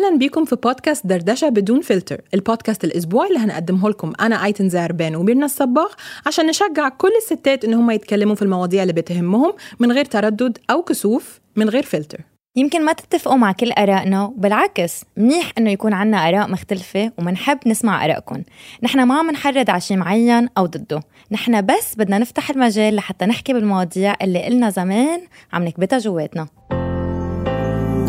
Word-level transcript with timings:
أهلا 0.00 0.18
بيكم 0.18 0.44
في 0.44 0.56
بودكاست 0.56 1.06
دردشة 1.06 1.48
بدون 1.48 1.80
فلتر 1.80 2.20
البودكاست 2.34 2.84
الأسبوعي 2.84 3.28
اللي 3.28 3.38
هنقدمه 3.38 3.88
لكم. 3.90 4.12
أنا 4.20 4.44
أيتن 4.44 4.68
زعربان 4.68 5.16
وميرنا 5.16 5.44
الصباغ 5.44 5.92
عشان 6.26 6.46
نشجع 6.46 6.88
كل 6.88 7.10
الستات 7.22 7.64
ان 7.64 7.74
هم 7.74 7.90
يتكلموا 7.90 8.34
في 8.34 8.42
المواضيع 8.42 8.82
اللي 8.82 8.92
بتهمهم 8.92 9.52
من 9.80 9.92
غير 9.92 10.04
تردد 10.04 10.58
أو 10.70 10.82
كسوف 10.82 11.40
من 11.56 11.68
غير 11.68 11.82
فلتر. 11.82 12.20
يمكن 12.56 12.84
ما 12.84 12.92
تتفقوا 12.92 13.36
مع 13.36 13.52
كل 13.52 13.72
آرائنا 13.72 14.24
وبالعكس 14.24 15.04
منيح 15.16 15.52
إنه 15.58 15.70
يكون 15.70 15.92
عنا 15.92 16.28
آراء 16.28 16.50
مختلفة 16.50 17.12
ومنحب 17.18 17.58
نسمع 17.66 18.04
آرائكم 18.04 18.42
نحن 18.82 19.02
ما 19.02 19.18
عم 19.18 19.30
نحرض 19.30 19.70
على 19.70 19.80
شيء 19.80 19.96
معين 19.96 20.48
أو 20.58 20.66
ضده. 20.66 21.00
نحن 21.30 21.66
بس 21.66 21.94
بدنا 21.96 22.18
نفتح 22.18 22.50
المجال 22.50 22.96
لحتى 22.96 23.26
نحكي 23.26 23.52
بالمواضيع 23.52 24.14
اللي 24.22 24.44
إلنا 24.44 24.70
زمان 24.70 25.20
عم 25.52 25.64
نكبتها 25.64 25.98
جواتنا. 25.98 26.46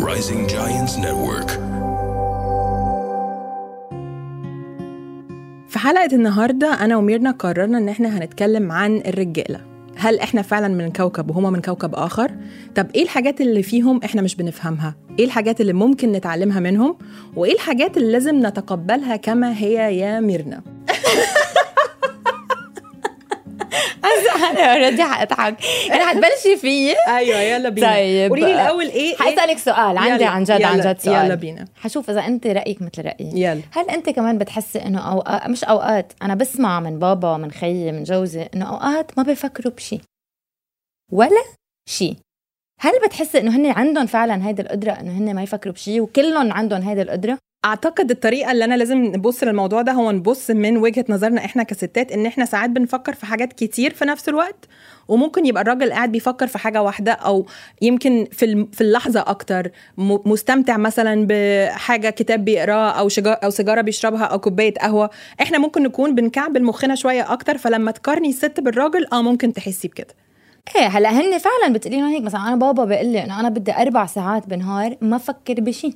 Rising 0.02 0.46
Giants 0.48 0.96
Network. 0.96 1.61
في 5.72 5.78
حلقة 5.78 6.08
النهاردة 6.12 6.84
أنا 6.84 6.96
وميرنا 6.96 7.30
قررنا 7.30 7.78
إن 7.78 7.88
إحنا 7.88 8.18
هنتكلم 8.18 8.72
عن 8.72 8.96
الرجالة 8.96 9.60
هل 9.96 10.20
إحنا 10.20 10.42
فعلا 10.42 10.68
من 10.68 10.92
كوكب 10.92 11.30
وهما 11.30 11.50
من 11.50 11.60
كوكب 11.60 11.94
آخر؟ 11.94 12.30
طب 12.74 12.86
إيه 12.94 13.02
الحاجات 13.02 13.40
اللي 13.40 13.62
فيهم 13.62 14.00
إحنا 14.04 14.22
مش 14.22 14.36
بنفهمها؟ 14.36 14.94
إيه 15.18 15.24
الحاجات 15.24 15.60
اللي 15.60 15.72
ممكن 15.72 16.12
نتعلمها 16.12 16.60
منهم؟ 16.60 16.98
وإيه 17.36 17.52
الحاجات 17.52 17.96
اللي 17.96 18.12
لازم 18.12 18.46
نتقبلها 18.46 19.16
كما 19.16 19.58
هي 19.58 19.98
يا 19.98 20.20
ميرنا؟ 20.20 20.62
أنا 24.50 24.72
اوريدي 24.72 25.02
حاضحك 25.02 25.56
يعني 25.88 26.04
حتبلشي 26.04 26.56
فيي 26.60 26.94
أيوه 27.08 27.38
يلا 27.38 27.68
بينا. 27.68 27.92
طيب. 27.92 28.30
قولي 28.30 28.42
لي 28.42 28.54
الأول 28.54 28.88
إيه 28.88 29.16
حاسالك 29.16 29.58
سؤال 29.58 29.98
عندي 29.98 30.24
عن 30.24 30.44
جد 30.44 30.62
عن 30.62 30.80
جد 30.80 30.98
سؤال. 30.98 31.24
يلا 31.24 31.34
بينا. 31.34 31.64
حشوف 31.76 32.10
إذا 32.10 32.26
أنت 32.26 32.46
رأيك 32.46 32.82
مثل 32.82 33.04
رأيي. 33.04 33.42
يلا. 33.42 33.62
هل 33.72 33.90
أنت 33.90 34.10
كمان 34.10 34.38
بتحسي 34.38 34.78
إنه 34.78 35.12
اوقات 35.12 35.48
مش 35.48 35.64
أوقات 35.64 36.12
أنا 36.22 36.34
بسمع 36.34 36.80
من 36.80 36.98
بابا 36.98 37.36
من 37.36 37.50
خيي 37.50 37.92
من 37.92 38.02
جوزي 38.02 38.48
إنه 38.54 38.68
أوقات 38.68 39.18
ما 39.18 39.24
بيفكروا 39.24 39.72
بشيء 39.72 40.00
ولا 41.12 41.42
شيء 41.88 42.16
هل 42.80 42.92
بتحسي 43.06 43.38
إنه 43.38 43.56
هن 43.56 43.66
عندهم 43.66 44.06
فعلا 44.06 44.48
هيدي 44.48 44.62
القدرة 44.62 44.92
إنه 44.92 45.18
هن 45.18 45.34
ما 45.34 45.42
يفكروا 45.42 45.74
بشيء 45.74 46.00
وكلهم 46.00 46.52
عندهم 46.52 46.82
هيدي 46.82 47.02
القدرة؟ 47.02 47.38
أعتقد 47.64 48.10
الطريقة 48.10 48.52
اللي 48.52 48.64
أنا 48.64 48.74
لازم 48.74 48.98
نبص 49.04 49.42
للموضوع 49.44 49.82
ده 49.82 49.92
هو 49.92 50.10
نبص 50.10 50.50
من 50.50 50.76
وجهة 50.76 51.04
نظرنا 51.08 51.44
إحنا 51.44 51.62
كستات 51.62 52.12
إن 52.12 52.26
إحنا 52.26 52.44
ساعات 52.44 52.70
بنفكر 52.70 53.14
في 53.14 53.26
حاجات 53.26 53.52
كتير 53.52 53.94
في 53.94 54.04
نفس 54.04 54.28
الوقت 54.28 54.68
وممكن 55.08 55.46
يبقى 55.46 55.62
الراجل 55.62 55.92
قاعد 55.92 56.12
بيفكر 56.12 56.46
في 56.46 56.58
حاجة 56.58 56.82
واحدة 56.82 57.12
أو 57.12 57.46
يمكن 57.82 58.26
في 58.32 58.66
في 58.72 58.80
اللحظة 58.80 59.20
أكتر 59.20 59.70
مستمتع 59.98 60.76
مثلا 60.76 61.26
بحاجة 61.28 62.10
كتاب 62.10 62.44
بيقراه 62.44 62.90
أو 62.90 63.08
أو 63.26 63.50
سيجارة 63.50 63.80
بيشربها 63.80 64.24
أو 64.24 64.38
كوباية 64.38 64.74
قهوة. 64.74 65.10
إحنا 65.40 65.58
ممكن 65.58 65.82
نكون 65.82 66.14
بنكعبل 66.14 66.62
مخنا 66.64 66.94
شوية 66.94 67.32
أكتر 67.32 67.58
فلما 67.58 67.90
تقارني 67.90 68.28
الست 68.28 68.60
بالراجل 68.60 69.06
آه 69.12 69.22
ممكن 69.22 69.52
تحسي 69.52 69.88
بكده. 69.88 70.14
إيه 70.76 70.86
هلا 70.86 71.10
هن 71.10 71.38
فعلا 71.38 71.72
بتقولي 71.72 72.02
هيك 72.02 72.22
مثلا 72.22 72.40
أنا 72.48 72.56
بابا 72.56 72.84
بيقول 72.84 73.06
لي 73.06 73.24
إنه 73.24 73.40
أنا 73.40 73.48
بدي 73.48 73.72
أربع 73.72 74.06
ساعات 74.06 74.46
بالنهار 74.46 74.96
ما 75.00 75.16
أفكر 75.16 75.54
بشيء 75.60 75.94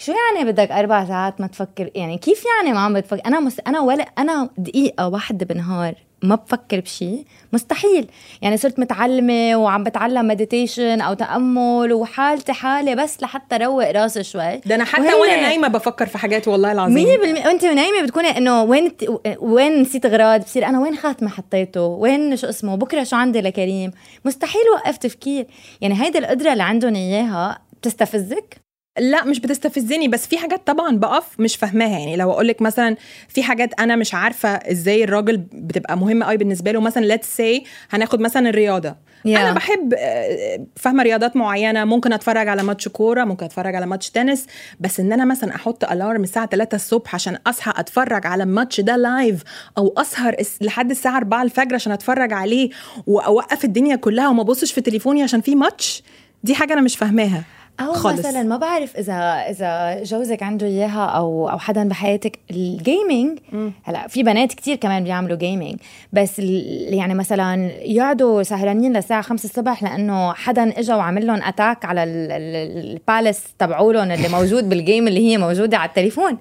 شو 0.00 0.12
يعني 0.12 0.52
بدك 0.52 0.70
أربع 0.70 1.04
ساعات 1.04 1.40
ما 1.40 1.46
تفكر؟ 1.46 1.90
يعني 1.94 2.18
كيف 2.18 2.44
يعني 2.56 2.74
ما 2.74 2.80
عم 2.80 2.94
بتفكر؟ 2.94 3.22
أنا 3.26 3.40
مس... 3.40 3.56
أنا 3.66 3.80
ولا 3.80 4.06
أنا 4.18 4.50
دقيقة 4.58 5.08
واحدة 5.08 5.46
بالنهار 5.46 5.94
ما 6.22 6.34
بفكر 6.34 6.80
بشيء 6.80 7.24
مستحيل. 7.52 8.10
يعني 8.42 8.56
صرت 8.56 8.78
متعلمة 8.78 9.56
وعم 9.56 9.84
بتعلم 9.84 10.28
meditation 10.28 11.00
أو 11.00 11.14
تأمل 11.14 11.92
وحالتي 11.92 12.52
حالة 12.52 12.94
بس 12.94 13.22
لحتى 13.22 13.56
روق 13.56 13.90
راسي 13.90 14.22
شوي. 14.22 14.56
ده 14.56 14.74
أنا 14.74 14.84
حتى 14.84 15.14
وأنا 15.14 15.40
نايمة 15.40 15.68
بفكر 15.68 16.06
في 16.06 16.18
حاجات 16.18 16.48
والله 16.48 16.72
العظيم. 16.72 17.06
100% 17.42 17.46
وأنت 17.46 17.64
نايمة 17.64 18.02
بتكوني 18.02 18.38
إنه 18.38 18.62
وين 18.62 18.90
وين 19.38 19.80
نسيت 19.80 20.06
غراض 20.06 20.40
بصير 20.40 20.66
أنا 20.66 20.80
وين 20.80 20.96
خاتمة 20.96 21.28
حطيته؟ 21.28 21.86
وين 21.86 22.36
شو 22.36 22.48
اسمه؟ 22.48 22.74
بكرة 22.74 23.04
شو 23.04 23.16
عندي 23.16 23.40
لكريم؟ 23.40 23.90
مستحيل 24.24 24.62
وقف 24.74 24.96
تفكير. 24.96 25.46
يعني 25.80 26.02
هيدي 26.02 26.18
القدرة 26.18 26.52
اللي 26.52 26.62
عندهم 26.62 26.94
إياها. 26.94 27.58
بتستفزك؟ 27.80 28.67
لا 28.98 29.24
مش 29.24 29.40
بتستفزني 29.40 30.08
بس 30.08 30.26
في 30.26 30.38
حاجات 30.38 30.66
طبعا 30.66 30.96
بقف 30.96 31.40
مش 31.40 31.56
فاهماها. 31.56 31.98
يعني 31.98 32.16
لو 32.16 32.30
أقول 32.32 32.48
لك 32.48 32.62
مثلا 32.62 32.96
في 33.28 33.42
حاجات 33.42 33.80
أنا 33.80 33.96
مش 33.96 34.14
عارفة 34.14 34.48
إزاي 34.48 35.04
الراجل 35.04 35.36
بتبقى 35.52 35.98
مهمة 35.98 36.26
قوي 36.26 36.36
بالنسبة 36.36 36.72
له 36.72 36.80
مثلا 36.80 37.04
let's 37.04 37.36
see 37.36 37.64
هناخد 37.90 38.20
مثلا 38.20 38.48
الرياضة. 38.48 38.94
Yeah. 39.18 39.26
أنا 39.26 39.52
بحب 39.52 39.94
آه، 39.98 40.66
فاهمة 40.76 41.02
رياضات 41.02 41.36
معينة 41.36 41.84
ممكن 41.84 42.12
أتفرج 42.12 42.48
على 42.48 42.62
ماتش 42.62 42.88
كورة 42.88 43.24
ممكن 43.24 43.44
أتفرج 43.46 43.74
على 43.74 43.86
ماتش 43.86 44.10
تنس 44.10 44.46
بس 44.80 45.00
إن 45.00 45.12
أنا 45.12 45.24
مثلا 45.24 45.54
أحط 45.54 45.84
alarm 45.84 46.22
الساعة 46.22 46.46
3 46.46 46.74
الصبح 46.74 47.14
عشان 47.14 47.38
أصحى 47.46 47.72
أتفرج 47.76 48.26
على 48.26 48.42
الماتش 48.42 48.80
ده 48.80 48.96
live 48.96 49.42
أو 49.78 49.94
أسهر 49.96 50.36
لحد 50.60 50.90
الساعة 50.90 51.16
4 51.16 51.42
الفجر 51.42 51.74
عشان 51.74 51.92
أتفرج 51.92 52.32
عليه 52.32 52.70
وأوقف 53.06 53.64
الدنيا 53.64 53.96
كلها 53.96 54.28
وما 54.28 54.42
أبصش 54.42 54.72
في 54.72 54.80
تليفوني 54.80 55.22
عشان 55.22 55.40
في 55.40 55.54
ماتش 55.54 56.02
دي 56.44 56.54
حاجة 56.54 56.72
أنا 56.72 56.80
مش 56.80 56.96
فاهماها. 56.96 57.42
أو 57.80 57.92
خالص. 57.92 58.18
مثلا 58.18 58.42
ما 58.42 58.56
بعرف 58.56 58.96
إذا 58.96 59.14
إذا 59.50 60.02
جوزك 60.02 60.42
عنده 60.42 60.66
إياها 60.66 61.06
أو 61.06 61.50
أو 61.50 61.58
حدا 61.58 61.88
بحياتك 61.88 62.38
ال 62.50 62.63
gaming 62.63 63.38
هلا 63.84 64.08
في 64.08 64.22
بنات 64.22 64.52
كتير 64.52 64.76
كمان 64.76 65.04
بيعملوا 65.04 65.36
gaming 65.36 65.76
بس 66.12 66.38
يعني 66.38 67.14
مثلا 67.14 67.70
يقعدوا 67.82 68.42
سهرانين 68.42 68.92
للساعه 68.92 69.22
5 69.22 69.44
الصبح 69.44 69.82
لأنه 69.82 70.32
حدا 70.32 70.78
اجى 70.78 70.92
وعمل 70.92 71.26
لهم 71.26 71.42
attack 71.42 71.84
على 71.84 72.04
ال 72.04 72.24
palace 72.24 73.44
تبعولهم 73.58 74.10
اللي 74.10 74.28
موجود 74.28 74.68
بال 74.68 74.81
game 74.81 75.08
اللي 75.08 75.20
هي 75.20 75.38
موجودة 75.38 75.76
على 75.76 75.88
التليفون. 75.88 76.38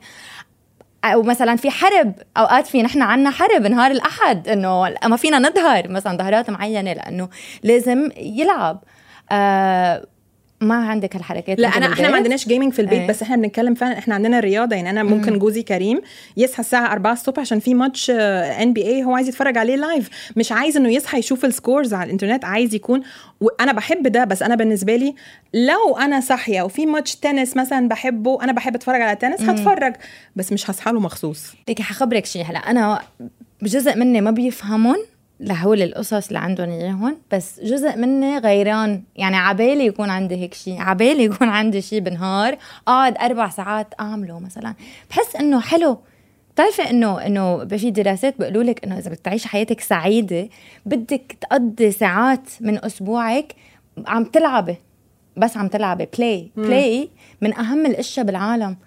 أو 1.03 1.23
مثلا 1.23 1.55
في 1.55 1.69
حرب 1.69 2.13
أوقات 2.37 2.67
في 2.67 2.83
نحن 2.83 3.01
عنا 3.01 3.29
حرب 3.29 3.61
نهار 3.61 3.91
الأحد 3.91 4.47
إنه 4.47 4.95
ما 5.05 5.15
فينا 5.17 5.39
نظهر 5.39 5.87
مثلا 5.87 6.17
ظهرات 6.17 6.49
معينة 6.49 6.93
لأنه 6.93 7.29
لازم 7.63 8.09
يلعب. 8.17 8.83
آه 9.31 10.05
ما 10.61 10.75
عندك 10.75 11.15
هالحركات 11.15 11.59
لا 11.59 11.67
أنا 11.67 11.93
إحنا 11.93 12.09
ما 12.09 12.15
عندناش 12.15 12.47
gaming 12.47 12.73
في 12.73 12.79
البيت 12.81 12.99
إيه. 12.99 13.07
بس 13.07 13.21
إحنا 13.21 13.35
بنتكلم 13.35 13.73
فعلا 13.73 13.97
إحنا 13.97 14.15
عندنا 14.15 14.39
رياضة 14.39 14.75
يعني 14.75 14.89
أنا 14.89 15.03
ممكن 15.03 15.33
مم. 15.33 15.39
جوزي 15.39 15.63
كريم 15.63 16.01
يصحى 16.37 16.59
الساعة 16.59 16.91
4 16.91 17.13
الصبح 17.13 17.39
عشان 17.39 17.59
في 17.59 17.73
ماتش 17.73 18.09
NBA 18.09 19.03
هو 19.03 19.15
عايز 19.15 19.27
يتفرج 19.27 19.57
عليه 19.57 19.75
live 19.75 20.09
مش 20.35 20.51
عايز 20.51 20.77
إنه 20.77 20.89
يصحى 20.89 21.19
يشوف 21.19 21.45
ال 21.45 21.52
scores 21.52 21.93
على 21.93 22.05
الإنترنت 22.05 22.45
عايز 22.45 22.75
يكون 22.75 23.01
وأنا 23.41 23.71
بحب 23.71 24.07
ده 24.07 24.23
بس 24.23 24.43
أنا 24.43 24.55
بالنسبة 24.55 24.95
لي 24.95 25.15
لو 25.53 25.97
أنا 25.97 26.19
صاحية 26.19 26.61
وفي 26.61 26.85
ماتش 26.85 27.15
تنس 27.15 27.57
مثلا 27.57 27.87
بحبه 27.87 28.43
أنا 28.43 28.51
بحب 28.51 28.75
أتفرج 28.75 29.01
على 29.01 29.15
تنس 29.15 29.41
هتفرج 29.41 29.93
بس 30.35 30.53
مش 30.53 30.69
هصحى 30.69 30.91
له 30.91 30.99
مخصوص 30.99 31.53
ليكي 31.67 31.83
حخبرك 31.83 32.25
شيء 32.25 32.43
هلا 32.43 32.59
أنا 32.59 33.01
جزء 33.63 33.95
مني 33.97 34.21
ما 34.21 34.31
بيفهمون 34.31 34.97
لهول 35.39 35.81
القصص 35.81 36.27
اللي 36.27 36.39
عندهم 36.39 36.69
اياهم 36.69 37.17
بس 37.31 37.59
جزء 37.59 37.97
مني 37.97 38.37
غيران. 38.37 39.03
يعني 39.15 39.35
عبالي 39.35 39.85
يكون 39.85 40.09
عندي 40.09 40.35
هيك 40.35 40.53
شيء 40.53 40.81
عبالي 40.81 41.23
يكون 41.23 41.49
عندي 41.49 41.81
شيء 41.81 41.99
بالنهار 41.99 42.57
اقعد 42.87 43.17
أربع 43.17 43.49
ساعات 43.49 43.87
اعمله 43.99 44.39
مثلا. 44.39 44.73
بحس 45.09 45.35
إنه 45.35 45.59
حلو. 45.59 45.99
بتعرفي 46.53 46.89
انه 46.89 47.25
إنه 47.25 47.65
في 47.65 47.91
دراسات 47.91 48.39
بيقولوا 48.39 48.63
لك 48.63 48.83
إنه 48.83 48.97
إذا 48.97 49.09
بدك 49.11 49.45
حياتك 49.45 49.81
سعيدة 49.81 50.49
بدك 50.85 51.37
تقضي 51.41 51.91
ساعات 51.91 52.49
من 52.61 52.85
أسبوعك 52.85 53.55
عم 54.07 54.23
تلعبي. 54.23 54.75
بس 55.37 55.57
عم 55.57 55.67
تلعبي. 55.67 56.07
play 56.17 56.51
play 56.55 57.09
من 57.41 57.57
أهم 57.57 57.85
الأشياء 57.85 58.25
بالعالم. 58.25 58.77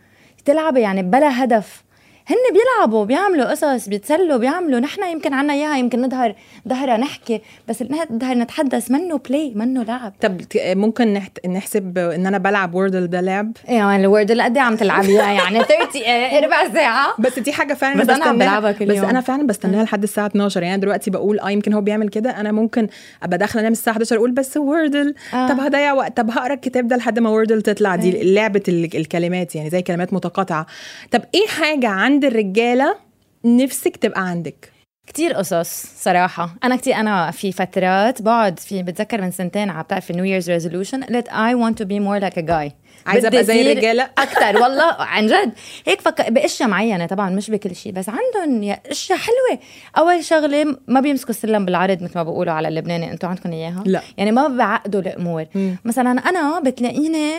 تلعبي 0.44 0.80
يعني 0.80 1.02
بلا 1.02 1.44
هدف. 1.44 1.84
هن 2.26 2.36
بيلعبوا 2.52 3.04
بيعملوا 3.04 3.44
قصص 3.50 3.88
بيتسلوا 3.88 4.36
بيعملوا. 4.36 4.80
نحن 4.80 5.02
يمكن 5.12 5.34
عنا 5.34 5.52
إياها 5.52 5.76
يمكن 5.76 6.02
نظهر 6.02 6.34
ظهرة 6.68 6.96
نحكي 6.96 7.40
بس 7.68 7.84
نظهر 8.10 8.34
نتحدث 8.34 8.90
منه 8.90 9.18
play 9.18 9.52
منه 9.56 9.82
لعب. 9.82 10.12
طب 10.20 10.40
ممكن 10.56 11.20
نحسب 11.48 11.98
إن 11.98 12.26
أنا 12.26 12.38
بلعب 12.38 12.74
Wordle 12.74 13.06
ده 13.06 13.20
لعب؟ 13.20 13.52
إيه 13.68 13.74
يعني 13.76 14.02
ال 14.02 14.08
Wordle 14.08 14.42
قد 14.42 14.56
إيه 14.56 14.62
عم 14.62 14.76
تلعبيها 14.76 15.32
يعني؟ 15.32 15.58
30 15.64 16.02
إيه، 16.02 16.40
ربع 16.46 16.72
ساعة. 16.72 17.14
بس 17.18 17.38
دي 17.38 17.52
حاجة 17.52 17.74
فعلا 17.74 18.00
بس 18.02 18.08
أنا 18.08 18.24
عم 18.24 18.38
بلعبها 18.38 18.72
كل 18.72 18.90
يوم. 18.90 19.04
بس 19.04 19.10
أنا 19.10 19.20
فعلا 19.20 19.46
بستناها 19.46 19.84
لحد 19.84 20.02
الساعة 20.02 20.26
12 20.26 20.62
يعني 20.62 20.80
دلوقتي 20.80 21.10
بقول 21.10 21.40
آه 21.40 21.50
يمكن 21.50 21.72
هو 21.72 21.80
بيعمل 21.80 22.08
كده. 22.08 22.30
أنا 22.30 22.52
ممكن 22.52 22.88
أبقى 23.22 23.38
داخلة 23.38 23.60
أنام 23.60 23.72
الساعة 23.72 23.92
11 23.92 24.16
أقول 24.16 24.30
بس 24.30 24.56
Wordle 24.56 25.14
آه. 25.34 25.48
طب 25.48 25.60
هضيع 25.60 25.92
وقت 25.92 26.16
طب 26.16 26.30
هقرأ 26.30 26.54
الكتاب 26.54 26.88
ده 26.88 26.96
لحد 26.96 27.18
ما 27.18 27.30
Wordle 27.30 27.62
تطلع. 27.62 27.96
دي 27.96 28.16
إيه. 28.16 28.34
لعبة 28.34 28.62
الكلمات 28.68 29.54
يعني 29.56 29.70
زي 29.70 29.82
كلمات 29.82 30.12
متقاطعة. 30.12 30.66
طب 31.10 31.22
إيه 31.34 31.46
حاجة 31.46 31.88
عند 32.20 32.32
الرجالة 32.32 32.96
نفسك 33.44 33.96
تبقى 33.96 34.28
عندك. 34.28 34.72
كتير 35.06 35.32
قصص 35.32 35.86
صراحة. 35.96 36.54
أنا 36.64 36.76
كتير 36.76 36.94
أنا 36.94 37.30
في 37.30 37.52
فترات 37.52 38.22
بقعد 38.22 38.58
في 38.58 38.82
بتذكر 38.82 39.20
من 39.20 39.30
سنتين 39.30 39.70
عم 39.70 39.82
بتعرف 39.82 40.10
New 40.10 40.24
Year's 40.24 40.50
resolution 40.50 41.04
قلت 41.04 41.28
I 41.28 41.54
want 41.54 41.82
to 41.82 41.86
be 41.86 41.98
more 41.98 42.20
like 42.28 42.42
a 42.42 42.46
guy. 42.46 42.72
عايزة 43.06 43.28
أبقى 43.28 43.44
زي 43.44 43.72
الرجالة؟ 43.72 44.02
أكثر 44.18 44.62
والله 44.62 44.92
عن 44.98 45.26
جد. 45.26 45.52
هيك 45.86 46.00
فك... 46.00 46.30
بأشياء 46.30 46.68
معينة 46.68 47.06
طبعا 47.06 47.30
مش 47.30 47.50
بكل 47.50 47.76
شيء 47.76 47.92
بس 47.92 48.06
عندهم 48.08 48.76
أشياء 48.86 49.18
حلوة. 49.18 49.60
أول 49.98 50.24
شغلة 50.24 50.76
ما 50.88 51.00
بيمسكوا 51.00 51.30
السلم 51.30 51.64
بالعرض 51.64 52.02
مثل 52.02 52.12
ما 52.14 52.22
بقولوا 52.22 52.52
على 52.52 52.68
اللبناني. 52.68 53.12
أنتم 53.12 53.28
عندكم 53.28 53.52
إياها؟ 53.52 53.82
لا. 53.86 54.02
يعني 54.18 54.32
ما 54.32 54.48
بعقدوا 54.48 55.00
الأمور. 55.00 55.46
مثلا 55.84 56.10
أنا 56.10 56.60
بتلاقيني 56.60 57.32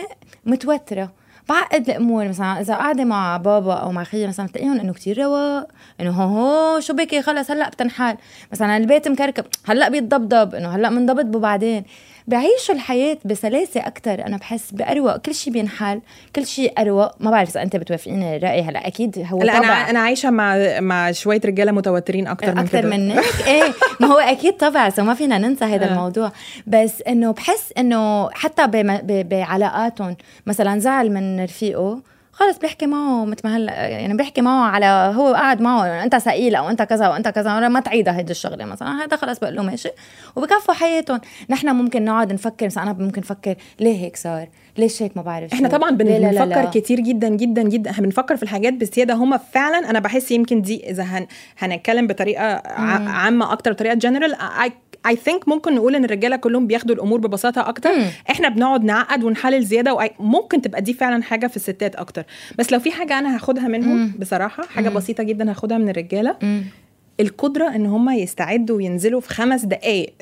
متوترة. 0.46 1.21
بعقد 1.48 1.90
الأمور 1.90 2.28
مثلا 2.28 2.60
إذا 2.60 2.74
قاعدة 2.74 3.04
مع 3.04 3.36
بابا 3.36 3.74
أو 3.74 3.92
مع 3.92 4.04
خيي 4.04 4.26
مثلا 4.26 4.46
بتلاقيهم 4.46 4.80
إنه 4.80 4.92
كتير 4.92 5.18
رواق 5.18 5.68
إنه 6.00 6.10
هو 6.10 6.38
هو 6.38 6.80
شو 6.80 6.94
بكي 6.94 7.22
خلص 7.22 7.50
هلأ 7.50 7.68
بتنحل. 7.68 8.16
مثلا 8.52 8.76
البيت 8.76 9.08
مكركب 9.08 9.44
هلأ 9.64 9.88
بيتضبضب 9.88 10.54
إنه 10.54 10.68
هلأ 10.68 10.88
بنضبط 10.88 11.24
بعدين. 11.24 11.84
بعيشوا 12.26 12.74
الحياة 12.74 13.18
بسلاسة 13.24 13.86
أكتر. 13.86 14.26
أنا 14.26 14.36
بحس 14.36 14.70
بأروق. 14.70 15.16
كل 15.16 15.34
شيء 15.34 15.52
بينحل. 15.52 16.00
كل 16.36 16.46
شيء 16.46 16.72
أروق. 16.78 17.10
ما 17.20 17.30
بعرف 17.30 17.50
إذا 17.50 17.62
أنت 17.62 17.76
بتوافقيني 17.76 18.36
الرأي. 18.36 18.62
هلا 18.62 18.86
أكيد 18.86 19.26
هو 19.30 19.42
لا 19.42 19.58
أنا 19.58 19.90
أنا 19.90 19.98
عايشة 19.98 20.30
مع 20.30 20.80
مع 20.80 21.12
شوية 21.12 21.40
رجالة 21.44 21.72
متوترين 21.72 22.26
أكتر 22.26 22.54
من 22.54 22.58
أكتر 22.58 22.86
منك؟ 22.86 23.24
إيه. 23.46 23.72
ما 24.00 24.06
هو 24.06 24.18
أكيد 24.18 24.56
طبعا 24.56 24.90
سو 24.90 25.02
ما 25.02 25.14
فينا 25.14 25.38
ننسى 25.38 25.64
هذا 25.64 25.84
آه. 25.84 25.88
الموضوع. 25.88 26.32
بس 26.66 27.02
إنه 27.02 27.32
بحس 27.32 27.72
إنه 27.78 28.30
حتى 28.30 28.66
بعلاقاتهم. 29.24 30.16
مثلا 30.46 30.78
زعل 30.78 31.10
من 31.10 31.44
رفيقه. 31.44 32.11
خلص 32.32 32.58
بيحكي 32.58 32.86
معه 32.86 33.24
مثل 33.24 33.40
ما 33.44 33.56
هلا 33.56 33.72
يعني 33.72 34.16
بيحكي 34.16 34.40
معه 34.40 34.70
على 34.70 34.86
هو 35.16 35.34
قاعد 35.34 35.60
معه 35.60 35.86
يعني 35.86 36.04
أنت 36.04 36.16
ثقيل 36.16 36.54
أو 36.54 36.68
أنت 36.70 36.82
كذا 36.82 37.08
وانت 37.08 37.28
كذا 37.28 37.68
ما 37.68 37.80
تعيدها 37.80 38.16
هيدي 38.16 38.30
الشغلة 38.30 38.64
مثلا. 38.64 39.04
هذا 39.04 39.16
خلص 39.16 39.38
بقول 39.38 39.56
له 39.56 39.62
ماشي. 39.62 39.88
وبكفوا 40.36 40.74
حياتهم. 40.74 41.20
نحن 41.50 41.68
ممكن 41.68 42.04
نقعد 42.04 42.32
نفكر 42.32 42.66
مثلا 42.66 42.82
أنا 42.82 42.92
ممكن 42.92 43.20
أفكر 43.20 43.54
ليه 43.80 44.04
هيك 44.04 44.16
صار؟ 44.16 44.48
ليش 44.78 45.02
هيك؟ 45.02 45.16
ما 45.16 45.22
بعرف 45.22 45.52
إحنا 45.52 45.68
طبعا 45.68 45.90
بنفكر 45.90 46.70
كتير 46.70 47.00
جدا 47.00 47.28
جدا 47.28 47.62
جدا. 47.62 47.90
إحنا 47.90 48.04
بنفكر 48.04 48.36
في 48.36 48.42
الحاجات 48.42 48.72
بزيادة. 48.72 49.14
هم 49.14 49.38
فعلا 49.38 49.90
أنا 49.90 49.98
بحس 49.98 50.30
يمكن 50.30 50.62
دي 50.62 50.90
إذا 50.90 51.02
هن 51.02 51.26
هنتكلم 51.58 52.06
بطريقة 52.06 52.62
عامة 53.08 53.52
أكتر 53.52 53.72
بطريقه 53.72 53.94
general 53.94 54.34
I 55.06 55.16
think 55.16 55.48
ممكن 55.48 55.74
نقول 55.74 55.94
إن 55.94 56.04
الرجالة 56.04 56.36
كلهم 56.36 56.66
بياخدوا 56.66 56.94
الأمور 56.94 57.20
ببساطة 57.20 57.68
أكتر 57.68 57.90
مم. 57.92 58.06
إحنا 58.30 58.48
بنقعد 58.48 58.84
نعقد 58.84 59.24
ونحلل 59.24 59.62
زيادة 59.64 59.98
وممكن 60.18 60.62
تبقى 60.62 60.80
دي 60.82 60.94
فعلا 60.94 61.22
حاجة 61.22 61.46
في 61.46 61.56
الستات 61.56 61.96
أكتر 61.96 62.24
بس 62.58 62.72
لو 62.72 62.78
في 62.78 62.90
حاجة 62.92 63.18
أنا 63.18 63.34
هاخدها 63.34 63.68
منهم 63.68 63.96
مم. 63.96 64.12
بصراحة 64.18 64.66
حاجة 64.66 64.88
مم. 64.88 64.94
بسيطة 64.94 65.22
جدا 65.22 65.50
هاخدها 65.50 65.78
من 65.78 65.88
الرجالة 65.88 66.36
مم. 66.42 66.64
القدرة 67.20 67.68
إن 67.76 67.86
هم 67.86 68.10
يستعدوا 68.10 68.76
وينزلوا 68.76 69.20
في 69.20 69.28
خمس 69.28 69.64
دقائق 69.64 70.12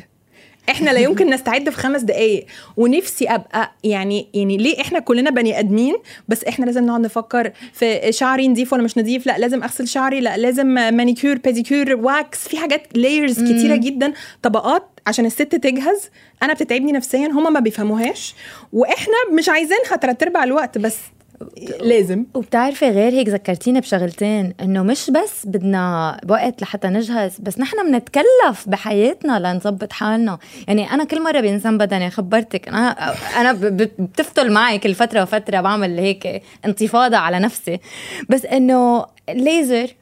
إحنا 0.68 0.90
لا 0.90 1.00
يمكن 1.00 1.30
نستعد 1.30 1.70
في 1.70 1.76
خمس 1.76 2.02
دقائق 2.02 2.46
ونفسي 2.76 3.28
أبقى 3.28 3.72
يعني 3.84 4.26
يعني 4.34 4.56
ليه 4.56 4.80
إحنا 4.80 4.98
كلنا 4.98 5.30
بني 5.30 5.58
آدمين 5.58 5.96
بس 6.28 6.44
إحنا 6.44 6.64
لازم 6.64 6.86
نقعد 6.86 7.00
نفكر 7.00 7.52
في 7.72 8.12
شعري 8.12 8.48
نضيف 8.48 8.72
ولا 8.72 8.82
مش 8.82 8.98
نضيف. 8.98 9.26
لا 9.26 9.38
لازم 9.38 9.62
أغسل 9.62 9.88
شعري 9.88 10.20
لا 10.20 10.36
لازم 10.36 10.66
مانيكير 10.66 11.38
بيديكير 11.38 11.96
wax 11.96 12.48
في 12.48 12.56
حاجات 12.56 12.82
layers 12.94 13.42
كتيرة 13.44 13.76
جدا. 13.76 14.12
طبقات 14.42 15.00
عشان 15.06 15.26
الست 15.26 15.42
تجهز. 15.42 16.10
أنا 16.42 16.52
بتتعبني 16.52 16.92
نفسيا 16.92 17.26
هما 17.26 17.50
ما 17.50 17.60
بيفهموهاش. 17.60 18.34
وإحنا 18.72 19.14
مش 19.38 19.48
عايزينها 19.48 19.96
تلات 19.96 20.22
ارباع 20.22 20.44
الوقت 20.44 20.78
بس 20.78 20.96
لازم. 21.80 22.24
وبتعرفي 22.34 22.88
غير 22.88 23.12
هيك 23.12 23.28
ذكرتيني 23.28 23.80
بشغلتين 23.80 24.54
إنه 24.60 24.82
مش 24.82 25.10
بس 25.10 25.46
بدنا 25.46 26.16
وقت 26.28 26.62
لحتى 26.62 26.88
نجهز 26.88 27.38
بس 27.38 27.58
نحن 27.58 27.90
بنتكلف 27.90 28.64
بحياتنا 28.66 29.38
لنظبط 29.38 29.92
حالنا. 29.92 30.38
يعني 30.68 30.90
أنا 30.90 31.04
كل 31.04 31.22
مرة 31.22 31.40
بانسان 31.40 31.78
بدني 31.78 32.10
خبرتك 32.10 32.68
أنا 32.68 33.14
أنا 33.40 33.52
بتفتل 33.98 34.52
معي 34.52 34.78
كل 34.78 34.94
فترة 34.94 35.22
وفترة 35.22 35.60
بعمل 35.60 35.98
هيك 35.98 36.42
انتفاضة 36.64 37.16
على 37.16 37.38
نفسي. 37.38 37.78
بس 38.28 38.44
إنه 38.44 39.06
الليزر 39.28 39.94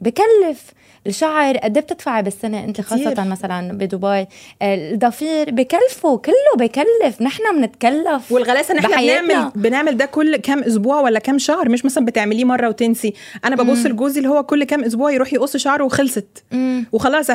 بكلف 0.00 0.72
الشعر 1.06 1.56
قد 1.56 1.76
إيه 1.76 1.84
بتدفعي 1.84 2.22
بالسنة؟ 2.22 2.64
أنت 2.64 2.80
خاصة 2.80 3.10
كتير. 3.10 3.24
مثلا 3.24 3.72
بدبي. 3.72 4.26
الضفير 4.62 5.50
بكلفه 5.50 6.16
كله 6.16 6.34
بكلف. 6.58 7.22
نحن 7.22 7.42
بنتكلف 7.56 8.32
والغلاسة 8.32 8.74
نحن 8.74 8.88
بنعمل 8.88 9.50
بنعمل 9.54 9.96
ده 9.96 10.04
كل 10.04 10.36
كام 10.36 10.62
أسبوع 10.62 11.00
ولا 11.00 11.18
كام 11.18 11.38
شهر؟ 11.38 11.68
مش 11.68 11.84
مثلا 11.84 12.04
بتعمليه 12.04 12.44
مرة 12.44 12.68
وتنسي. 12.68 13.14
أنا 13.44 13.56
ببص 13.56 13.86
لجوزي 13.86 14.18
اللي 14.18 14.28
هو 14.28 14.42
كل 14.42 14.64
كام 14.64 14.84
أسبوع 14.84 15.10
يروح 15.12 15.32
يقص 15.32 15.56
شعره 15.56 15.84
وخلصت. 15.84 16.44
مم. 16.52 16.86
وخلاص 16.92 17.30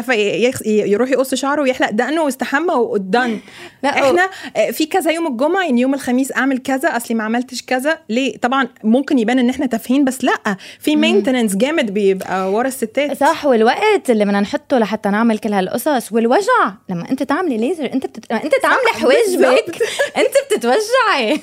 يروح 0.66 1.10
يقص 1.10 1.34
شعره 1.36 1.62
ويحلق 1.62 1.90
دقنه 1.90 2.24
ويستحمى 2.24 2.74
ودن 2.74 3.40
إحنا 3.86 4.30
آه، 4.58 4.72
في 4.72 4.86
كذا 4.86 5.12
يوم 5.12 5.28
الجمعة 5.28 5.64
يعني 5.64 5.82
يوم 5.82 5.94
الخميس 5.94 6.32
أعمل 6.32 6.58
كذا 6.58 6.98
أصلي 6.98 7.16
ما 7.16 7.24
عملتش 7.24 7.64
كذا. 7.64 7.98
ليه؟ 8.10 8.38
طبعا 8.38 8.68
ممكن 8.84 9.20
يبان 9.20 9.40
إن 9.40 9.50
إحنا 9.50 9.66
تافهين 9.66 10.06
بس 10.06 10.24
لأ. 10.24 10.58
في 10.80 10.96
مينتننس 10.96 11.56
جامد 11.56 11.94
بيبقى 11.94 12.52
ورا 12.54 12.68
الستات. 12.68 13.18
صح 13.20 13.46
والوقت 13.60 14.10
اللي 14.10 14.26
بدنا 14.26 14.40
نحطه 14.40 14.78
لحتى 14.78 15.10
نعمل 15.10 15.40
كل 15.40 15.54
هالقصص. 15.54 16.12
والوجع 16.12 16.74
لما 16.90 17.10
انت 17.10 17.24
تعملي 17.24 17.58
ليزر 17.58 17.94
انت 17.94 18.06
بتت... 18.06 18.32
انت 18.32 18.54
تعملي 18.62 18.88
حواجبك 18.94 19.76
انت 20.22 20.34
بتتوجعي. 20.52 21.42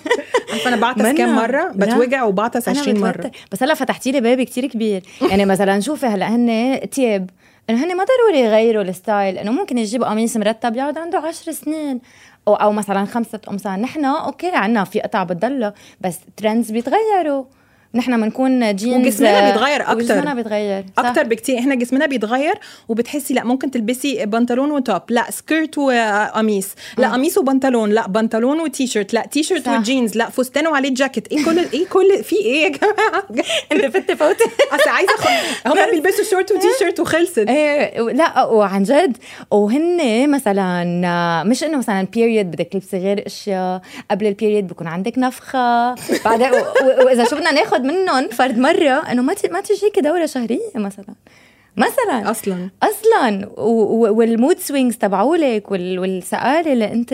أنا 0.66 0.76
بعطس 0.76 1.02
كم 1.02 1.36
مرة؟ 1.36 1.72
بتوجع 1.74 2.24
وبعطس 2.24 2.68
20 2.68 3.00
مرة. 3.00 3.30
بس 3.52 3.62
هلا 3.62 3.74
فتحتي 3.74 4.12
لي 4.12 4.20
باب 4.20 4.42
كتير 4.42 4.66
كبير. 4.66 5.02
يعني 5.22 5.44
مثلا 5.44 5.80
شوفي 5.80 6.06
هلا 6.06 6.28
هن 6.28 6.80
تياب. 6.90 7.30
إنه 7.70 7.84
هن 7.84 7.96
ما 7.96 8.04
ضروري 8.04 8.40
يغيروا 8.40 8.82
ال 8.82 8.90
style. 8.90 9.38
إنه 9.38 9.52
ممكن 9.52 9.78
يجيبوا 9.78 10.06
قميص 10.06 10.36
مرتب 10.36 10.76
يقعد 10.76 10.98
عنده 10.98 11.18
عشر 11.18 11.52
سنين. 11.52 12.00
أو 12.48 12.54
أو 12.54 12.72
مثلا 12.72 13.04
خمسة 13.04 13.38
قمصان. 13.46 13.80
نحن 13.80 14.04
okay 14.04 14.50
عنا 14.54 14.84
في 14.84 15.00
قطع 15.00 15.22
بتضلها 15.22 15.74
بس 16.00 16.18
trends 16.36 16.70
بيتغيروا. 16.70 17.44
نحن 17.94 18.20
بنكون 18.20 18.76
جينز 18.76 19.06
وجسمنا 19.06 19.50
بيتغير 19.50 19.82
أكتر. 19.82 19.98
جسمنا 19.98 20.34
بيتغير. 20.34 20.84
أكتر 20.98 21.22
بكتير. 21.22 21.58
إحنا 21.58 21.74
جسمنا 21.74 22.06
بيتغير 22.06 22.54
وبتحسي 22.88 23.34
لأ 23.34 23.44
ممكن 23.44 23.70
تلبسي 23.70 24.26
بنطلون 24.26 24.70
و 24.70 24.77
top. 24.77 25.02
لأ 25.08 25.30
skirt 25.30 25.78
وقميص. 25.78 26.68
لأ 26.98 27.12
قميص 27.12 27.38
وبنطلون. 27.38 27.90
لأ 27.90 28.06
بنطلون 28.06 28.60
وتي 28.60 28.86
شيرت 28.86 29.14
لأ 29.14 29.26
تي 29.26 29.42
شيرت 29.42 29.68
وجينز. 29.68 30.16
لأ 30.16 30.30
فستان 30.30 30.66
وعليه 30.66 30.94
جاكيت. 30.94 31.32
إيه 31.32 31.44
كل 31.44 31.58
إيه 31.58 31.86
كل 31.86 32.24
في 32.24 32.36
إيه 32.36 32.62
يا 32.62 32.68
جماعة؟ 32.68 33.24
أنت 33.72 33.96
فت 33.96 34.12
فوت. 34.12 34.36
أصل 34.80 34.90
عايزة 34.90 35.12
هم 35.66 35.90
بيلبسوا 35.90 36.24
شورت 36.24 36.52
وتي 36.52 36.66
شيرت 36.78 37.00
وخلصت. 37.00 37.38
إيه 37.38 38.00
لأ 38.00 38.44
وعن 38.44 38.82
جد. 38.82 39.16
وهن 39.50 40.30
مثلا 40.30 41.44
مش 41.44 41.64
إنه 41.64 41.78
مثلا 41.78 42.06
period 42.12 42.50
بدك 42.50 42.68
تلبسي 42.72 42.98
غير 42.98 43.26
أشياء. 43.26 43.80
قبل 44.10 44.26
ال 44.26 44.32
period 44.32 44.66
بكون 44.66 44.86
عندك 44.86 45.18
نفخة. 45.18 45.94
بعدين 46.24 46.50
وإذا 47.04 47.24
شو 47.24 47.36
بدنا 47.36 47.52
ناخذ 47.52 47.75
منهم 47.84 48.28
فرد 48.28 48.58
مرة 48.58 49.12
إنه 49.12 49.22
ما 49.22 49.34
ما 49.50 49.60
تجيكي 49.60 50.00
دورة 50.00 50.26
شهرية 50.26 50.70
مثلا. 50.74 51.14
مثلا. 51.76 52.30
أصلا. 52.30 52.70
أصلا. 52.82 53.48
وال 54.10 54.26
mood 54.26 54.58
swings 54.58 54.96
تبعولك 54.96 55.70
والسقاله 55.70 56.72
اللي 56.72 56.92
أنت 56.92 57.12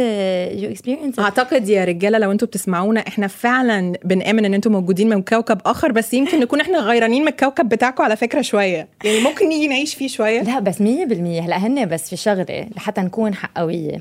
you 0.62 0.70
experience 0.70 1.18
أعتقد 1.18 1.68
يا 1.68 1.84
رجالة 1.84 2.18
لو 2.18 2.32
أنتم 2.32 2.46
بتسمعونا 2.46 3.00
إحنا 3.08 3.26
فعلا 3.26 3.92
بنآمن 4.04 4.44
إن 4.44 4.54
أنتم 4.54 4.72
موجودين 4.72 5.08
من 5.08 5.22
كوكب 5.22 5.58
آخر 5.66 5.92
بس 5.92 6.14
يمكن 6.14 6.40
نكون 6.40 6.60
إحنا 6.60 6.78
غيرانين 6.78 7.22
من 7.22 7.28
الكوكب 7.28 7.68
بتاعكم 7.68 8.04
على 8.04 8.16
فكرة 8.16 8.40
شوية. 8.42 8.88
يعني 9.04 9.20
ممكن 9.20 9.48
نيجي 9.48 9.68
نعيش 9.68 9.94
فيه 9.94 10.08
شوية. 10.08 10.42
لا 10.42 10.58
بس 10.58 10.78
100% 10.78 10.82
هلأ 10.82 11.56
هن 11.56 11.88
بس 11.88 12.10
في 12.10 12.16
شغلة 12.16 12.68
لحتى 12.76 13.00
نكون 13.00 13.34
حقوية. 13.34 14.00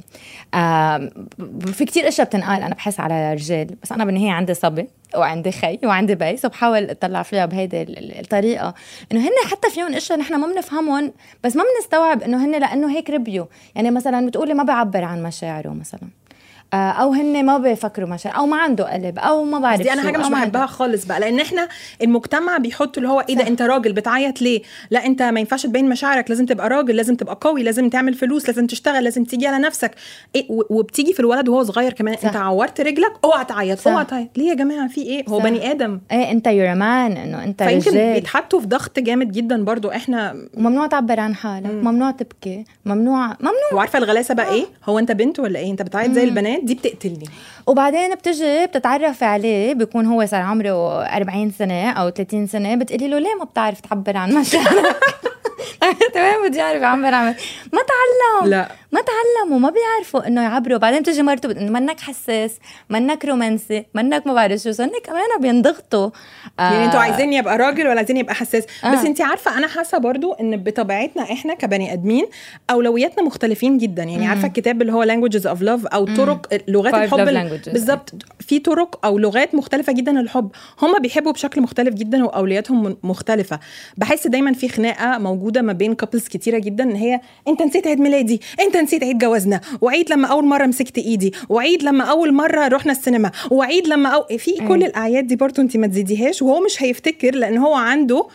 آه 0.53 1.09
في 1.74 1.86
كتير 1.86 2.07
أشياء 2.07 2.27
بتنقال 2.27 2.63
أنا 2.63 2.75
بحس 2.75 3.00
على 3.00 3.33
رجال 3.33 3.67
بس 3.83 3.91
أنا 3.91 4.05
بالنهاية 4.05 4.31
عندي 4.31 4.53
صبي. 4.53 4.88
وعندي 5.15 5.51
خي 5.51 5.80
وعندي 5.84 6.15
بي 6.15 6.38
سو 6.38 6.50
بحاول 6.50 6.89
أطلع 6.89 7.24
فيها 7.24 7.46
بهيدي 7.46 7.82
الطريقة. 8.20 8.74
إنه 9.12 9.22
هن 9.22 9.50
حتى 9.51 9.70
فيهم 9.70 9.94
إشياء 9.94 10.20
نحن 10.20 10.36
ما 10.36 10.48
بنفهمهم 10.48 11.13
بس 11.44 11.56
ما 11.56 11.63
بنستوعب 11.75 12.24
إنه 12.24 12.46
هن 12.46 12.51
لأنه 12.60 12.91
هيك 12.91 13.10
ربيوا 13.10 13.46
يعني 13.75 13.91
مثلا 13.91 14.27
بتقولي 14.27 14.53
ما 14.53 14.63
بعبر 14.63 15.03
عن 15.03 15.24
مشاعره 15.24 15.70
مثلا. 15.70 16.01
آه، 16.01 16.20
أو 16.73 17.13
هن 17.13 17.45
ما 17.45 17.57
بيفكروا 17.57 18.09
مشاعر 18.09 18.37
أو 18.37 18.45
ما 18.45 18.57
عنده 18.57 18.93
قلب 18.93 19.19
أو 19.19 19.43
ما 19.43 19.59
بعرف 19.59 19.81
دي 19.81 19.93
أنا 19.93 20.01
حاجة 20.01 20.17
مش 20.17 20.27
بحبها 20.27 20.65
خالص 20.65 21.05
بقى 21.05 21.19
لأن 21.19 21.39
إحنا 21.39 21.67
المجتمع 22.01 22.57
بيحط 22.57 22.97
اللي 22.97 23.09
هو 23.09 23.25
إيه 23.29 23.35
ده 23.35 23.47
أنت 23.47 23.61
راجل 23.61 23.93
بتعيط 23.93 24.41
ليه؟ 24.41 24.61
لا 24.91 25.05
أنت 25.05 25.21
ما 25.21 25.39
ينفعش 25.39 25.63
تبين 25.63 25.89
مشاعرك 25.89 26.29
لازم 26.29 26.45
تبقى 26.45 26.69
راجل 26.69 26.95
لازم 26.95 27.15
تبقى 27.15 27.37
قوي 27.41 27.63
لازم 27.63 27.89
تعمل 27.89 28.13
فلوس 28.13 28.47
لازم 28.47 28.67
تشتغل 28.67 29.03
لازم 29.03 29.23
تيجي 29.23 29.47
على 29.47 29.57
نفسك. 29.57 29.91
إيه 30.35 30.45
وبتيجي 30.49 31.13
في 31.13 31.19
الولد 31.19 31.49
وهو 31.49 31.63
صغير 31.63 31.93
كمان 31.93 32.15
صح. 32.15 32.25
انت 32.25 32.35
عورت 32.35 32.81
رجلك 32.81 33.13
اوعى 33.23 33.45
تعيط 33.45 33.87
اوعى 33.87 34.05
تعيط. 34.05 34.37
ليه 34.37 34.49
يا 34.49 34.53
جماعة؟ 34.53 34.87
في 34.87 35.01
إيه؟ 35.01 35.25
هو 35.29 35.39
صح. 35.39 35.43
بني 35.43 35.71
آدم. 35.71 35.99
إيه 36.11 36.31
أنت 36.31 36.47
يور 36.47 36.75
مان 36.75 37.11
إنه 37.11 37.43
أنت 37.43 37.63
فيمكن 37.63 37.91
رجال 37.91 38.13
بيتحطوا 38.13 38.59
في 38.59 38.67
ضغط 38.67 38.99
جامد 38.99 39.31
جدا 39.31 39.63
برضو 39.63 39.91
إحنا 39.91 40.35
ممنوع 40.57 40.87
تعبر 40.87 41.19
عن 41.19 41.35
حالك 41.35 41.65
ممنوع 41.71 42.11
تبكي 42.11 42.65
ممنوع 42.85 43.27
ممنوع. 43.27 43.73
وعارفة 43.73 43.99
الغلاسة 43.99 44.33
بقى 44.33 44.53
إيه؟ 44.53 44.65
هو 44.85 44.99
أنت 44.99 45.11
بنت 45.11 45.39
ولا 45.39 45.59
إيه؟ 45.59 45.71
أنت 45.71 45.81
بتعيط 45.81 46.11
زي 46.11 46.23
البنات؟ 46.23 46.61
دي 46.63 46.74
بتقتلني. 46.75 47.25
وبعدين 47.68 48.15
بتجي 48.15 48.65
بتتعرفي 48.65 49.25
عليه 49.25 49.74
بيكون 49.74 50.06
هو 50.06 50.25
صار 50.25 50.41
عمره 50.41 51.03
40 51.03 51.51
سنة 51.51 51.91
أو 51.91 52.10
30 52.10 52.48
سنة 52.48 52.75
بتقولي 52.75 53.08
له 53.08 53.20
ليه 53.20 53.36
ما 53.39 53.46
بتعرف 53.46 53.80
تعبر 53.82 54.18
عن 54.18 54.34
مشاعرك؟ 54.34 54.96
تمام 56.13 56.48
بدي 56.50 56.62
اعرف 56.62 56.84
عم 56.84 57.01
بعمل 57.01 57.36
ما 57.74 57.80
تعلم. 57.82 58.50
لا. 58.50 58.68
ما 58.91 59.01
تعلموا 59.01 59.60
ما 59.60 59.69
بيعرفوا 59.69 60.27
إنه 60.27 60.41
يعبروا. 60.41 60.77
بعدين 60.77 61.03
تجي 61.03 61.24
مرته 61.24 61.51
انه 61.51 61.79
منك 61.79 62.00
حساس 62.00 62.60
منك 62.89 63.25
رومانسي 63.25 63.86
منك 63.93 64.27
ما 64.27 64.33
بعرف 64.33 64.62
شو. 64.62 64.69
هن 64.69 64.91
كمان 65.03 65.41
بينضغطوا. 65.41 66.10
آه 66.60 66.74
يعني 66.74 66.86
أنتوا 66.86 67.00
عايزين 67.00 67.33
يبقى 67.33 67.57
راجل 67.57 67.88
ولا 67.88 67.98
عايزين 67.98 68.17
يبقى 68.17 68.36
حساس؟ 68.36 68.63
آه. 68.83 68.91
بس 68.91 69.05
انت 69.05 69.21
عارفة 69.21 69.57
أنا 69.57 69.67
حاسة 69.67 69.98
برضو 69.98 70.33
إن 70.33 70.57
بطبيعتنا 70.57 71.24
إحنا 71.24 71.53
كبني 71.53 71.93
آدمين 71.93 72.25
أولوياتنا 72.69 73.24
مختلفين 73.24 73.77
جدا. 73.77 74.03
يعني 74.03 74.27
عارفة 74.27 74.48
الكتاب 74.48 74.81
اللي 74.81 74.93
هو 74.93 75.05
languages 75.05 75.43
of 75.43 75.62
love 75.62 75.93
أو 75.93 76.05
طرق 76.05 76.48
لغات 76.67 76.93
الحب 76.93 77.62
بالظبط. 77.74 78.13
في 78.39 78.60
طرق 78.60 79.05
أو 79.05 79.17
لغات 79.17 79.55
مختلفة 79.55 79.93
جدا 79.93 80.12
للحب. 80.12 80.51
هم 80.81 81.00
بيحبوا 81.00 81.31
بشكل 81.31 81.62
مختلف 81.62 81.93
جدا 81.95 82.25
وأولوياتهم 82.25 82.98
مختلفة. 83.03 83.60
بحس 83.98 84.27
دايما 84.27 84.53
في 84.53 84.69
خناقة 84.69 85.17
موجودة 85.17 85.62
ما 85.62 85.74
بين 85.74 85.95
couples 85.95 86.27
كتيرة 86.27 86.60
جدا 86.60 86.83
إن 86.83 86.95
هي 86.95 87.21
أنت 87.48 87.62
نسيت 87.62 87.88
عيد 87.88 88.00
ميلادي 88.00 88.41
أنت 88.60 88.80
نسيت 88.81 89.03
عيد 89.03 89.17
جوازنا 89.17 89.61
وعيد 89.81 90.11
لما 90.13 90.27
أول 90.27 90.45
مرة 90.45 90.65
مسكت 90.65 90.97
إيدي 90.97 91.33
وعيد 91.50 91.83
لما 91.83 92.03
أول 92.03 92.33
مرة 92.33 92.67
رحنا 92.67 92.91
السينما 92.91 93.31
وعيد 93.51 93.88
لما 93.88 94.09
أو... 94.09 94.38
في 94.38 94.51
كل 94.67 94.83
الأعياد 94.83 95.27
دي 95.27 95.35
برضو 95.35 95.61
انت 95.61 95.77
ما 95.77 95.88
تزيديهاش 95.88 96.41
وهو 96.41 96.59
مش 96.65 96.83
هيفتكر 96.83 97.35
لأن 97.35 97.57
هو 97.57 97.73
عنده 97.73 98.27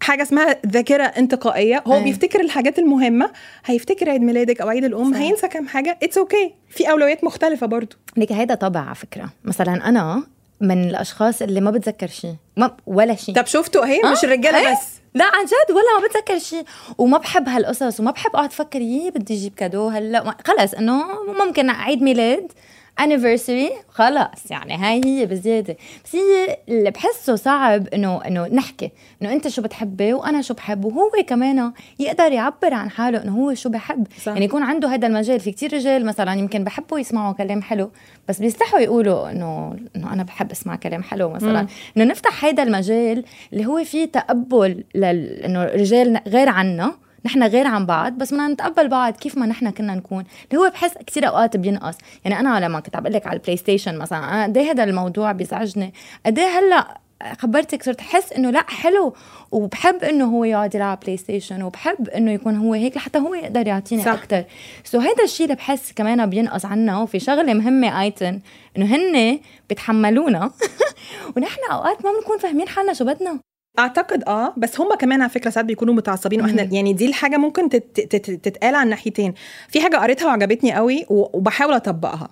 حاجة 0.00 0.22
اسمها 0.22 0.56
ذاكرة 0.66 1.04
انتقائية 1.04 1.82
هو 1.86 1.94
أيه. 1.94 2.04
بيفتكر 2.04 2.40
الحاجات 2.40 2.78
المهمة 2.78 3.30
هيفتكر 3.64 4.10
عيد 4.10 4.20
ميلادك 4.20 4.60
أو 4.60 4.68
عيد 4.68 4.84
الأم 4.84 5.12
صحيح. 5.12 5.22
هينسى 5.22 5.48
كام 5.48 5.68
حاجة 5.68 5.98
it's 6.02 6.18
okay 6.18 6.36
okay. 6.48 6.76
في 6.76 6.90
أولويات 6.90 7.24
مختلفة 7.24 7.66
برضو 7.66 7.96
لك 8.16 8.32
هيدا 8.32 8.54
طبع 8.54 8.80
على 8.80 8.94
فكرة 8.94 9.28
مثلا 9.44 9.88
أنا 9.88 10.22
من 10.60 10.84
الأشخاص 10.88 11.42
اللي 11.42 11.60
ما 11.60 11.70
بتذكر 11.70 12.06
شيء 12.06 12.34
ما 12.56 12.76
ولا 12.86 13.14
شيء 13.14 13.34
طب 13.34 13.46
شفتوا 13.46 13.84
اهي 13.84 14.00
آه؟ 14.04 14.12
مش 14.12 14.24
الرجالة 14.24 14.58
أيه؟ 14.58 14.72
بس 14.74 14.88
لا 15.16 15.24
عن 15.24 15.44
جد 15.44 15.70
ولا 15.74 16.00
ما 16.00 16.06
بتذكر 16.08 16.38
شيء 16.38 16.64
وما 16.98 17.18
بحب 17.18 17.48
هالقصص 17.48 18.00
وما 18.00 18.10
بحب 18.10 18.30
أقعد 18.36 18.48
أفكر 18.48 18.80
يي 18.80 19.10
بدي 19.10 19.34
أجيب 19.34 19.54
كادو 19.54 19.88
هلا. 19.88 20.36
خلص 20.44 20.74
إنه 20.74 21.04
ممكن 21.44 21.70
عيد 21.70 22.02
ميلاد 22.02 22.52
anniversary. 23.00 23.72
خلاص 23.88 24.50
يعني 24.50 24.74
هاي 24.76 25.00
هي 25.04 25.26
بزيادة. 25.26 25.76
بس 26.04 26.16
هي 26.16 26.58
اللي 26.68 26.90
بحسه 26.90 27.36
صعب 27.36 27.88
إنه 27.88 28.24
إنه 28.26 28.46
نحكي 28.46 28.90
إنه 29.22 29.32
أنت 29.32 29.48
شو 29.48 29.62
بتحبي 29.62 30.12
وأنا 30.12 30.42
شو 30.42 30.54
بحب 30.54 30.84
وهو 30.84 31.10
كمان 31.26 31.72
يقدر 31.98 32.32
يعبر 32.32 32.74
عن 32.74 32.90
حاله 32.90 33.22
إنه 33.22 33.32
هو 33.32 33.54
شو 33.54 33.68
بحب. 33.68 34.06
صح. 34.22 34.32
يعني 34.32 34.44
يكون 34.44 34.62
عنده 34.62 34.88
هذا 34.88 35.06
المجال. 35.06 35.40
في 35.40 35.52
كتير 35.52 35.74
رجال 35.74 36.06
مثلا 36.06 36.32
يمكن 36.32 36.64
بحبوا 36.64 36.98
يسمعوا 36.98 37.32
كلام 37.32 37.62
حلو 37.62 37.90
بس 38.28 38.38
بيستحوا 38.38 38.78
يقولوا 38.78 39.30
إنه 39.30 39.76
إنه 39.96 40.12
أنا 40.12 40.22
بحب 40.22 40.50
أسمع 40.50 40.76
كلام 40.76 41.02
حلو 41.02 41.30
مثلا. 41.30 41.66
إنه 41.96 42.04
نفتح 42.04 42.44
هذا 42.44 42.62
المجال 42.62 43.24
اللي 43.52 43.66
هو 43.66 43.84
فيه 43.84 44.04
تقبل 44.04 44.84
لل 44.94 45.42
إنه 45.44 45.64
رجال 45.64 46.20
غير 46.26 46.48
عنا. 46.48 46.92
نحن 47.26 47.42
غير 47.42 47.66
عن 47.66 47.86
بعض 47.86 48.12
بس 48.12 48.32
بدنا 48.32 48.48
نتقبل 48.48 48.88
بعض 48.88 49.12
كيف 49.16 49.38
ما 49.38 49.46
نحن 49.46 49.70
كنا 49.70 49.94
نكون. 49.94 50.24
اللي 50.50 50.62
هو 50.62 50.70
بحس 50.70 50.98
كثير 51.06 51.28
أوقات 51.28 51.56
بينقص. 51.56 51.94
يعني 52.24 52.40
أنا 52.40 52.66
لما 52.66 52.80
كنت 52.80 52.96
عم 52.96 53.02
بقول 53.02 53.14
لك 53.14 53.26
على 53.26 53.36
ال 53.36 53.56
PlayStation 53.56 53.98
مثلا 53.98 54.18
أنا 54.18 54.42
قد 54.42 54.56
إيه 54.56 54.70
هذا 54.70 54.84
الموضوع 54.84 55.32
بيزعجني. 55.32 55.94
قد 56.26 56.38
إيه 56.38 56.46
هلأ 56.46 56.98
خبرتك 57.38 57.82
صرت 57.82 58.00
أحس 58.00 58.32
إنه 58.32 58.50
لأ 58.50 58.70
حلو. 58.70 59.14
وبحب 59.50 60.04
إنه 60.04 60.24
هو 60.24 60.44
يقعد 60.44 60.74
يلعب 60.74 61.00
PlayStation 61.00 61.62
وبحب 61.62 62.08
إنه 62.08 62.32
يكون 62.32 62.56
هو 62.56 62.74
هيك 62.74 62.96
لحتى 62.96 63.18
هو 63.18 63.34
يقدر 63.34 63.66
يعطيني 63.66 64.02
صح. 64.02 64.12
أكثر 64.12 64.44
so 64.84 64.98
هذا 64.98 65.24
الشيء 65.24 65.46
اللي 65.46 65.56
بحس 65.56 65.92
كمان 65.92 66.26
بينقص 66.26 66.64
عنا 66.64 66.98
وفي 66.98 67.18
شغلة 67.18 67.54
مهمة 67.54 68.02
even 68.02 68.40
إنه 68.76 68.86
هن 68.86 69.40
بيتحملونا. 69.68 70.50
ونحن 71.36 71.60
أوقات 71.72 72.04
ما 72.04 72.10
بنكون 72.12 72.38
فاهمين 72.38 72.68
حالنا 72.68 72.92
شو 72.92 73.04
بدنا. 73.04 73.40
أعتقد 73.78 74.24
آه 74.28 74.54
بس 74.56 74.80
هم 74.80 74.94
كمان 74.94 75.20
على 75.22 75.30
فكرة 75.30 75.50
ساعات 75.50 75.66
بيكونوا 75.66 75.94
متعصبين 75.94 76.40
وإحنا 76.40 76.62
يعني 76.62 76.92
دي 76.92 77.06
الحاجة 77.06 77.36
ممكن 77.36 77.68
تتقال 77.68 78.74
على 78.74 78.84
الناحيتين. 78.84 79.34
في 79.68 79.80
حاجة 79.80 79.96
قريتها 79.96 80.26
وعجبتني 80.26 80.72
قوي 80.74 81.06
وبحاول 81.10 81.74
أطبقها. 81.74 82.28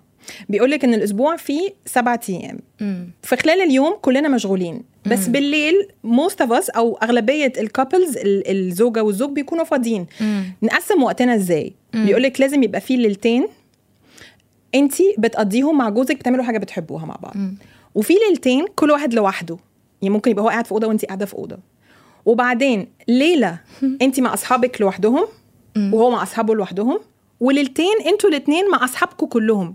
بيقول 0.48 0.70
لك 0.70 0.84
إن 0.84 0.94
الأسبوع 0.94 1.36
فيه 1.36 1.70
سبعة 1.86 2.20
أيام. 2.28 2.58
في 3.22 3.36
خلال 3.36 3.62
اليوم 3.62 3.96
كلنا 4.02 4.28
مشغولين 4.28 4.82
بس 5.06 5.26
مم. 5.26 5.32
بالليل 5.32 5.88
most 6.04 6.40
of 6.40 6.52
us 6.52 6.70
أو 6.70 6.96
أغلبية 6.96 7.52
ال 7.58 7.65
couples 7.65 8.14
الزوجة 8.24 9.02
والزوج 9.02 9.30
بيكونوا 9.30 9.64
فاضيين. 9.64 10.06
نقسم 10.62 11.02
وقتنا 11.02 11.34
إزاي؟ 11.34 11.72
بيقول 11.94 12.22
لك 12.22 12.40
لازم 12.40 12.62
يبقى 12.62 12.80
فيه 12.80 12.96
ليلتين 12.96 13.46
انت 14.74 14.94
بتقضيهم 15.18 15.78
مع 15.78 15.88
جوزك 15.88 16.16
بتعملوا 16.16 16.44
حاجة 16.44 16.58
بتحبوها 16.58 17.06
مع 17.06 17.16
بعض. 17.22 17.36
مم. 17.36 17.56
وفي 17.94 18.14
ليلتين 18.28 18.66
كل 18.76 18.90
واحد 18.90 19.14
لوحده. 19.14 19.56
يعني 20.02 20.14
ممكن 20.14 20.30
يبقى 20.30 20.44
هو 20.44 20.48
قاعد 20.48 20.66
في 20.66 20.72
أوضة 20.72 20.86
وانت 20.86 21.04
قاعدة 21.04 21.26
في 21.26 21.34
أوضة. 21.34 21.58
وبعدين 22.26 22.88
ليله 23.08 23.58
انت 24.02 24.20
مع 24.20 24.34
أصحابك 24.34 24.80
لوحدهم 24.80 25.26
وهو 25.76 26.10
مع 26.10 26.22
أصحابه 26.22 26.54
لوحدهم 26.54 27.00
وليلتين 27.40 27.94
أنتوا 28.06 28.30
الاثنين 28.30 28.70
مع 28.70 28.84
اصحابكم 28.84 29.26
كلهم. 29.26 29.74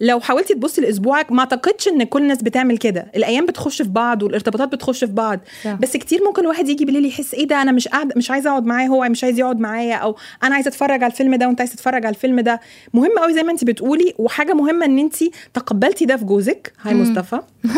لو 0.00 0.20
حاولتي 0.20 0.54
تبصي 0.54 0.80
لأسبوعك 0.80 1.32
ما 1.32 1.40
أعتقدش 1.40 1.88
إن 1.88 2.02
كل 2.04 2.22
الناس 2.22 2.42
بتعمل 2.42 2.78
كده. 2.78 3.10
الأيام 3.16 3.46
بتخش 3.46 3.82
في 3.82 3.88
بعض 3.88 4.22
والارتباطات 4.22 4.72
بتخش 4.72 5.04
في 5.04 5.12
بعض. 5.12 5.40
صح. 5.64 5.72
بس 5.72 5.96
كتير 5.96 6.24
ممكن 6.24 6.42
الواحد 6.42 6.68
يجي 6.68 6.84
بالليل 6.84 7.06
يحس 7.06 7.34
إيه 7.34 7.46
ده 7.48 7.62
أنا 7.62 7.72
مش 7.72 7.88
قاعد 7.88 8.16
مش 8.16 8.30
عايزة 8.30 8.50
أقعد 8.50 8.66
معاه 8.66 8.86
هو 8.86 9.08
مش 9.08 9.24
عايز 9.24 9.38
يقعد 9.38 9.60
معايا 9.60 9.94
أو 9.94 10.16
أنا 10.42 10.54
عايزة 10.54 10.68
أتفرج 10.68 11.02
على 11.02 11.12
الفيلم 11.12 11.34
ده 11.34 11.46
وأنت 11.46 11.60
عايزه 11.60 11.74
تتفرج 11.74 12.06
على 12.06 12.14
الفيلم 12.14 12.40
ده. 12.40 12.60
مهم 12.94 13.18
قوي 13.18 13.34
زي 13.34 13.42
ما 13.42 13.52
انت 13.52 13.64
بتقولي 13.64 14.14
وحاجة 14.18 14.52
مهمة 14.52 14.84
إن 14.84 14.98
انت 14.98 15.16
تقبلتي 15.54 16.04
ده 16.04 16.16
في 16.16 16.24
جوزك. 16.24 16.72
هاي 16.82 16.94
مصطفى. 16.94 17.40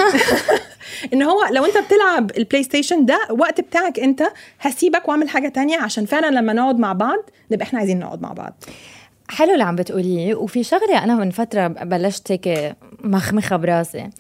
إن 1.13 1.23
هو 1.23 1.39
لو 1.53 1.65
أنت 1.65 1.79
بتلعب 1.79 2.31
البلاي 2.39 2.63
ستيشن 2.63 3.05
ده 3.07 3.19
وقت 3.31 3.61
بتاعك 3.61 4.01
أنت 4.01 4.23
هسيبك 4.61 5.09
وأعمل 5.09 5.29
حاجة 5.29 5.49
تانية 5.49 5.79
عشان 5.79 6.07
فعلا 6.07 6.31
لما 6.31 6.53
نقعد 6.53 6.79
مع 6.79 6.93
بعض 6.93 7.19
نبقى 7.51 7.67
إحنا 7.67 7.79
عايزين 7.79 7.99
نقعد 7.99 8.23
مع 8.23 8.33
بعض. 8.33 8.65
حلو 9.29 9.53
اللي 9.53 9.65
عم 9.65 9.77
بتقوليه. 9.77 10.35
وفي 10.35 10.63
شغلة 10.65 11.05
أنا 11.05 11.15
من 11.15 11.31
فترة 11.31 11.67
بلشت 11.69 12.33
هيك 12.33 12.75
مخمخه 13.05 13.57
براسي 13.57 14.11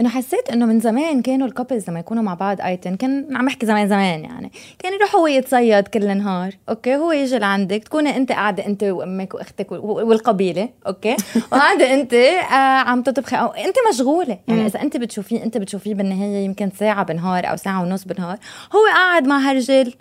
إنه 0.00 0.08
حسيت 0.08 0.50
إنه 0.50 0.66
من 0.66 0.80
زمان 0.80 1.22
كانوا 1.22 1.46
ال 1.46 1.52
couples 1.52 1.90
لما 1.90 2.00
يكونوا 2.00 2.22
مع 2.22 2.34
بعض 2.34 2.60
even 2.60 2.96
كان 2.96 3.36
عم 3.36 3.46
احكي 3.46 3.66
زمان 3.66 3.88
زمان 3.88 4.24
يعني. 4.24 4.52
كان 4.78 4.92
يروح 4.92 5.16
هو 5.16 5.26
يتصيد 5.26 5.88
كل 5.88 6.04
النهار 6.04 6.52
أوكي؟ 6.68 6.96
هو 6.96 7.12
يجي 7.12 7.38
لعندك 7.38 7.82
تكوني 7.84 8.16
أنت 8.16 8.32
قاعدة 8.32 8.66
أنت 8.66 8.82
وأمك 8.82 9.34
وأختك 9.34 9.72
والقبيلة 9.72 10.68
أوكي؟ 10.86 11.16
وقاعدة 11.52 11.94
أنت 11.94 12.14
آه 12.14 12.54
عم 12.54 13.02
تطبخي 13.02 13.36
أو 13.36 13.46
أنت 13.46 13.76
مشغولة. 13.94 14.38
يعني 14.48 14.66
إذا 14.66 14.82
أنت 14.82 14.96
بتشوفيه 14.96 15.42
أنت 15.44 15.58
بتشوفيه 15.58 15.94
بالنهاية 15.94 16.44
يمكن 16.44 16.70
ساعة 16.70 17.04
بالنهار 17.04 17.50
أو 17.50 17.56
ساعة 17.56 17.82
ونص 17.82 18.04
بالنهار 18.04 18.38
هو 18.74 18.86
قاعد 18.94 19.26
مع 19.26 19.38
هالرجال 19.38 19.94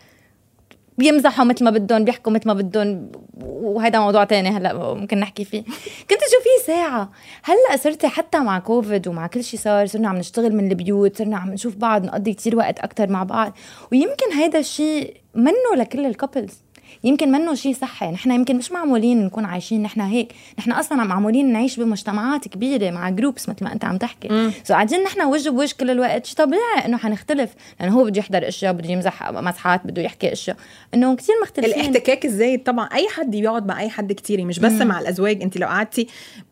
بيمزحوا 0.98 1.46
مثل 1.46 1.64
ما 1.64 1.72
بدهم 1.72 2.04
بيحكوا 2.04 2.32
مثل 2.32 2.48
ما 2.48 2.54
بدهم 2.54 3.12
وهذا 3.44 4.00
موضوع 4.00 4.24
تاني 4.24 4.50
هلأ 4.50 4.94
ممكن 4.94 5.20
نحكي 5.20 5.46
فيه. 5.46 5.64
كنت 6.10 6.20
تشوفيه 6.20 6.66
ساعة 6.68 7.12
هلأ 7.44 7.78
صرتي 7.78 8.08
حتى 8.08 8.40
مع 8.40 8.60
كوفيد 8.60 9.08
ومع 9.08 9.28
كل 9.28 9.44
شيء 9.44 9.60
صار 9.60 9.86
صرنا 9.86 10.10
عم 10.10 10.18
نشتغل 10.18 10.56
من 10.56 10.72
البيوت 10.72 11.18
صرنا 11.18 11.38
عم 11.38 11.54
نشوف 11.54 11.76
بعض 11.76 12.06
نقضي 12.06 12.34
كتير 12.34 12.56
وقت 12.56 12.80
أكتر 12.80 13.10
مع 13.10 13.24
بعض. 13.24 13.54
ويمكن 13.92 14.32
هذا 14.36 14.60
الشيء 14.60 15.14
منه 15.36 15.76
لكل 15.76 16.06
ال 16.06 16.12
couples 16.12 16.54
يمكن 17.04 17.32
منه 17.32 17.54
شيء 17.54 17.74
صحي. 17.74 18.12
نحن 18.12 18.32
يمكن 18.32 18.56
مش 18.56 18.72
معمولين 18.72 19.26
نكون 19.26 19.46
عايشين 19.46 19.84
نحن 19.84 20.02
هيك. 20.02 20.34
نحن 20.60 20.72
أصلا 20.72 21.04
معمولين 21.04 21.54
نعيش 21.54 21.80
بمجتمعات 21.80 22.48
كبيرة 22.48 22.92
مع 22.92 23.10
groups 23.10 23.50
مثل 23.50 23.64
ما 23.64 23.74
أنت 23.74 23.86
عم 23.86 23.98
تحكي. 23.98 24.52
so 24.64 24.74
قاعدين 24.74 25.04
نحن 25.04 25.22
وجه 25.22 25.50
بوجه 25.50 25.76
كل 25.80 25.90
الوقت. 25.90 26.26
شيء 26.26 26.36
طبيعي 26.38 26.86
إنه 26.86 26.98
حنختلف. 26.98 27.50
لأنه 27.80 28.00
هو 28.00 28.04
بده 28.04 28.20
يحضر 28.20 28.48
إشياء 28.48 28.74
بده 28.74 28.90
يمزح 28.90 29.32
مزحات 29.32 29.88
بده 29.88 30.02
يحكي 30.02 30.32
إشياء. 30.34 30.58
إنه 30.94 31.16
كثير 31.16 31.36
مختلفين. 31.44 31.74
الاحتكاك 31.74 32.26
الزايد 32.26 32.64
طبعا 32.64 32.86
أي 32.86 33.08
حد 33.10 33.32
بيقعد 33.32 33.68
مع 33.68 33.80
أي 33.80 33.90
حد 33.90 34.14
كثير 34.14 34.46
مش 34.46 34.60
بس 34.60 34.72
مم. 34.72 34.88
مع 34.88 35.00
الأزواج. 35.00 35.42
أنت 35.42 35.58
لو 35.58 35.68
قعدتي 35.68 36.08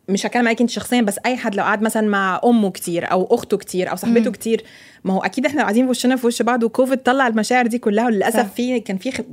مش 0.09 0.25
هتكلم 0.25 0.47
عليك 0.47 0.61
انت 0.61 0.69
شخصيا 0.69 1.01
بس 1.01 1.19
أي 1.25 1.37
حد 1.37 1.55
لو 1.55 1.63
قعد 1.63 1.81
مثلا 1.81 2.07
مع 2.07 2.41
أمه 2.45 2.71
كتير 2.71 3.11
أو 3.11 3.27
أخته 3.31 3.57
كتير 3.57 3.91
أو 3.91 3.95
صاحبته 3.95 4.31
كتير 4.31 4.63
ما 5.03 5.13
هو 5.13 5.19
أكيد 5.19 5.45
إحنا 5.45 5.61
قاعدين 5.61 5.85
في 5.85 5.89
وشنا 5.89 6.15
في 6.15 6.27
وش 6.27 6.41
بعض 6.41 6.63
وكوفيد 6.63 6.97
طلع 6.97 7.27
المشاعر 7.27 7.67
دي 7.67 7.77
كلها 7.77 8.05
وللأسف 8.05 8.53
في 8.53 8.79
كان 8.79 8.97
في 8.97 9.23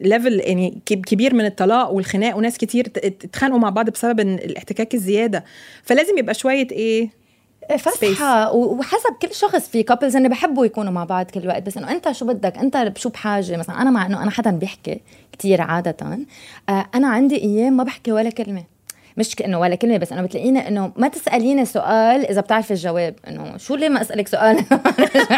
level 0.00 0.40
يعني 0.40 0.78
كبير 0.86 1.34
من 1.34 1.44
الطلاق 1.44 1.90
والخناق 1.90 2.36
وناس 2.36 2.58
كتير 2.58 2.92
اتخانقوا 2.96 3.60
مع 3.60 3.70
بعض 3.70 3.90
بسبب 3.90 4.20
الاحتكاك 4.20 4.94
الزيادة. 4.94 5.44
فلازم 5.82 6.18
يبقى 6.18 6.34
شوية 6.34 6.68
إيه؟ 6.72 7.10
فسحة 7.78 8.52
وحسب 8.52 9.10
كل 9.22 9.34
شخص 9.34 9.68
في 9.68 9.82
couples 9.82 10.16
إنه 10.16 10.28
بحبوا 10.28 10.66
يكونوا 10.66 10.92
مع 10.92 11.04
بعض 11.04 11.26
كل 11.30 11.48
وقت. 11.48 11.62
بس 11.62 11.76
إنه 11.76 11.90
أنت 11.90 12.12
شو 12.12 12.26
بدك؟ 12.26 12.58
أنت 12.58 12.92
شو 12.96 13.08
بحاجه 13.08 13.56
مثلا 13.56 13.82
أنا 13.82 13.90
مع 13.90 14.06
إنه 14.06 14.22
أنا 14.22 14.30
حدا 14.30 14.50
بيحكي 14.50 15.00
كتير 15.32 15.60
عادة 15.62 15.96
آه، 16.68 16.86
أنا 16.94 17.08
عندي 17.08 17.42
أيام 17.42 17.76
ما 17.76 17.84
بحكي 17.84 18.12
ولا 18.12 18.30
كلمة. 18.30 18.73
مش 19.16 19.36
انه 19.44 19.60
ولا 19.60 19.74
كلمه 19.74 19.96
بس 19.96 20.12
أنا 20.12 20.22
بتلاقيني 20.22 20.68
إنه 20.68 20.92
ما 20.96 21.08
تسأليني 21.08 21.64
سؤال 21.64 22.26
إذا 22.30 22.40
بتعرفي 22.40 22.70
الجواب. 22.70 23.14
إنه 23.28 23.56
شو 23.56 23.74
ليه 23.74 23.88
ما 23.88 24.00
أسألك 24.00 24.28
سؤال؟ 24.28 24.64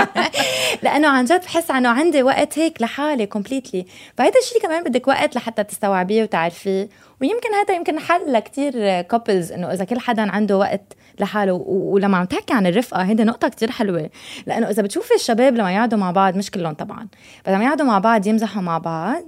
لأنه 0.82 1.08
عن 1.08 1.24
جد 1.24 1.40
بحس 1.40 1.70
إنه 1.70 1.88
عندي 1.88 2.22
وقت 2.22 2.58
هيك 2.58 2.82
لحالي 2.82 3.26
completely 3.26 3.86
فهذا 4.18 4.38
الشيء 4.42 4.62
كمان 4.62 4.82
بدك 4.82 5.08
وقت 5.08 5.36
لحتى 5.36 5.64
تستوعبيه 5.64 6.22
وتعرفيه. 6.22 6.88
ويمكن 7.20 7.54
هذا 7.54 7.74
يمكن 7.74 7.98
حل 7.98 8.32
لكتير 8.32 9.00
couples 9.00 9.52
إنه 9.52 9.72
إذا 9.72 9.84
كل 9.84 10.00
حدا 10.00 10.32
عنده 10.32 10.58
وقت 10.58 10.92
لحاله 11.20 11.52
ولما 11.66 12.18
عم 12.18 12.24
تحكي 12.24 12.54
عن 12.54 12.66
الرفقة 12.66 13.02
هيدي 13.02 13.24
نقطة 13.24 13.48
كتير 13.48 13.70
حلوة. 13.70 14.10
لأنه 14.46 14.70
إذا 14.70 14.82
بتشوفي 14.82 15.14
الشباب 15.14 15.54
لما 15.54 15.72
يقعدوا 15.72 15.98
مع 15.98 16.10
بعض 16.10 16.36
مش 16.36 16.50
كلهم 16.50 16.74
طبعا. 16.74 17.08
بس 17.46 17.52
لما 17.52 17.64
يقعدوا 17.64 17.86
مع 17.86 17.98
بعض 17.98 18.26
يمزحوا 18.26 18.62
مع 18.62 18.78
بعض 18.78 19.22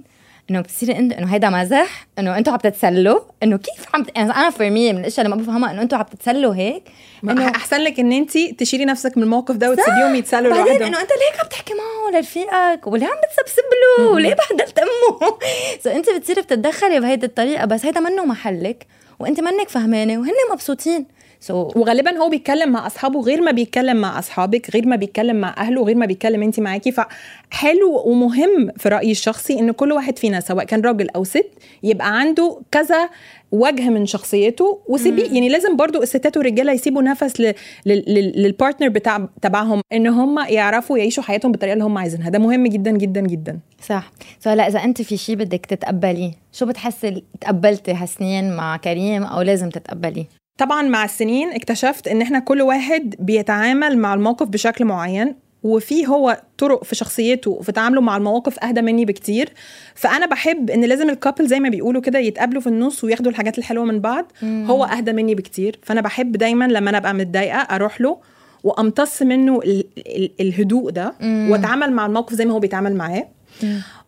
إنه 0.51 0.61
بتصيري 0.61 0.99
انت 0.99 1.13
إنه 1.13 1.35
هيدا 1.35 1.51
مزح 1.51 2.07
إنه 2.19 2.39
أنتم 2.39 2.53
عم 2.53 2.59
تتسلوا. 2.59 3.21
إنه 3.43 3.57
كيف 3.57 3.87
عم 3.95 4.03
ت... 4.03 4.17
يعني 4.17 4.33
أنا 4.33 4.51
for 4.51 4.71
me 4.71 4.93
من 4.93 5.01
الأشياء 5.01 5.27
اللي 5.27 5.37
ما 5.37 5.43
بفهمها 5.43 5.71
إنه 5.71 5.83
أنتم 5.83 5.97
عم 5.97 6.03
تتسلوا 6.03 6.55
هيك 6.55 6.83
إنه 7.25 7.49
أحسن 7.49 7.77
لك 7.77 8.01
إن 8.01 8.13
انت 8.13 8.39
تشيلي 8.39 8.85
نفسك 8.85 9.17
من 9.17 9.23
الموقف 9.23 9.57
ده 9.57 9.71
وتسيبيهم 9.71 10.15
يتسلوا 10.15 10.51
بعدين 10.51 10.65
لوحدهم. 10.67 10.89
إنه 10.89 11.01
أنت 11.01 11.11
ليه 11.11 11.41
عم 11.41 11.49
تحكي 11.49 11.75
معه 11.75 12.19
لرفيقك؟ 12.19 12.87
وليه 12.87 13.07
عم 13.07 13.17
بتسبسب 13.17 13.63
له؟ 13.99 14.07
وليه 14.09 14.35
بهدلت 14.35 14.79
أمه؟ 14.79 15.39
سو 15.85 15.91
انت 15.91 16.11
بتصيري 16.11 16.43
بتتدخلي 16.43 17.01
بهيدي 17.01 17.27
الطريقة 17.27 17.65
بس 17.65 17.87
هيدا 17.87 18.01
منه 18.01 18.25
محلك 18.25 18.87
وانت 19.19 19.41
منك 19.41 19.69
فهمانة 19.69 20.19
وهن 20.19 20.33
مبسوطين. 20.53 21.18
So 21.47 21.51
وغالبا 21.51 22.19
هو 22.19 22.29
بيتكلم 22.29 22.73
مع 22.73 22.87
أصحابه 22.87 23.21
غير 23.21 23.41
ما 23.41 23.51
بيتكلم 23.51 23.97
مع 23.97 24.19
أصحابك 24.19 24.71
غير 24.75 24.87
ما 24.87 24.97
بيتكلم 24.97 25.37
مع 25.37 25.55
أهله 25.59 25.85
غير 25.85 25.97
ما 25.97 26.07
بيتكلم 26.07 26.43
انت 26.43 26.61
معاكي. 26.61 26.93
فحلو 26.93 28.03
ومهم 28.07 28.71
في 28.77 28.89
رأيي 28.89 29.11
الشخصي 29.11 29.59
إن 29.59 29.73
كل 29.73 29.93
واحد 29.93 30.19
فينا 30.19 30.41
سواء 30.41 30.65
كان 30.65 30.81
راجل 30.81 31.11
أو 31.11 31.25
ست 31.25 31.51
يبقى 31.83 32.19
عنده 32.21 32.61
كذا 32.71 33.09
وجه 33.53 33.89
من 33.89 34.07
شخصيته 34.07 34.81
وسيبيه. 34.89 35.25
يعني 35.25 35.49
لازم 35.49 35.77
برضو 35.77 36.03
الستات 36.03 36.37
والرجالة 36.37 36.73
يسيبوا 36.73 37.03
نفس 37.03 37.41
ل... 37.41 37.55
لل 37.87 38.10
partner 38.10 38.89
بتاع 38.89 39.29
تبعهم 39.43 39.81
إن 39.93 40.07
هم 40.07 40.39
يعرفوا 40.49 40.99
يعيشوا 40.99 41.23
حياتهم 41.23 41.53
بالطريقة 41.53 41.73
اللي 41.73 41.85
هم 41.85 41.99
عايزينها. 41.99 42.31
ده 42.31 42.39
مهم 42.39 42.67
جدا 42.67 42.91
جدا 42.91 43.21
جدا. 43.21 43.59
صح. 43.89 44.13
so 44.41 44.51
هلا 44.51 44.69
إذا 44.69 44.85
أنت 44.85 45.03
في 45.03 45.17
شيء 45.17 45.37
بدك 45.37 45.67
تتقبليه 45.67 46.33
شو 46.53 46.67
بتحسي 46.67 47.23
تقبلتي 47.41 47.93
هالسنين 47.93 48.57
مع 48.57 48.77
كريم 48.77 49.23
أو 49.23 49.43
لازم 49.43 49.69
تتقبليه؟ 49.69 50.38
طبعا 50.59 50.83
مع 50.83 51.05
السنين 51.05 51.53
اكتشفت 51.53 52.09
إن 52.09 52.23
إحنا 52.23 52.39
كل 52.39 52.63
واحد 52.63 53.15
بيتعامل 53.19 53.99
مع 53.99 54.15
الموقف 54.15 54.49
بشكل 54.49 54.85
معين 54.85 55.35
وفي 55.63 56.07
هو 56.07 56.43
طرق 56.59 56.85
في 56.85 56.95
شخصيته 56.95 57.51
وفي 57.51 57.73
تعامله 57.73 58.01
مع 58.01 58.17
المواقف 58.17 58.59
أهدى 58.65 58.83
مني 58.83 59.05
بكتير. 59.05 59.53
فأنا 59.95 60.27
بحب 60.27 60.71
إن 60.71 60.85
لازم 60.85 61.11
الكابل 61.11 61.47
زي 61.47 61.61
ما 61.61 61.69
بيقولوا 61.69 62.03
كده 62.03 62.19
يتقابلوا 62.19 62.61
في 62.63 62.67
النص 62.67 63.05
وياخدوا 63.05 63.31
الحاجات 63.31 63.59
الحلوة 63.59 63.85
من 63.85 64.01
بعض. 64.01 64.33
مم. 64.43 64.67
هو 64.71 64.85
أهدى 64.85 65.13
مني 65.13 65.35
بكتير. 65.35 65.79
فأنا 65.83 66.01
بحب 66.01 66.33
دايما 66.33 66.65
لما 66.65 66.91
أنا 66.91 66.99
أبقى 66.99 67.15
متضايقة 67.15 67.59
أروح 67.59 68.01
له 68.01 68.19
وأمتص 68.65 69.23
منه 69.23 69.59
ال 69.65 69.85
ال 69.99 70.31
الهدوء 70.41 70.91
ده 70.91 71.15
وأتعامل 71.23 71.93
مع 71.93 72.07
الموقف 72.07 72.35
زي 72.35 72.45
ما 72.45 72.53
هو 72.55 72.59
بيتعامل 72.61 72.97
معاه. 72.97 73.29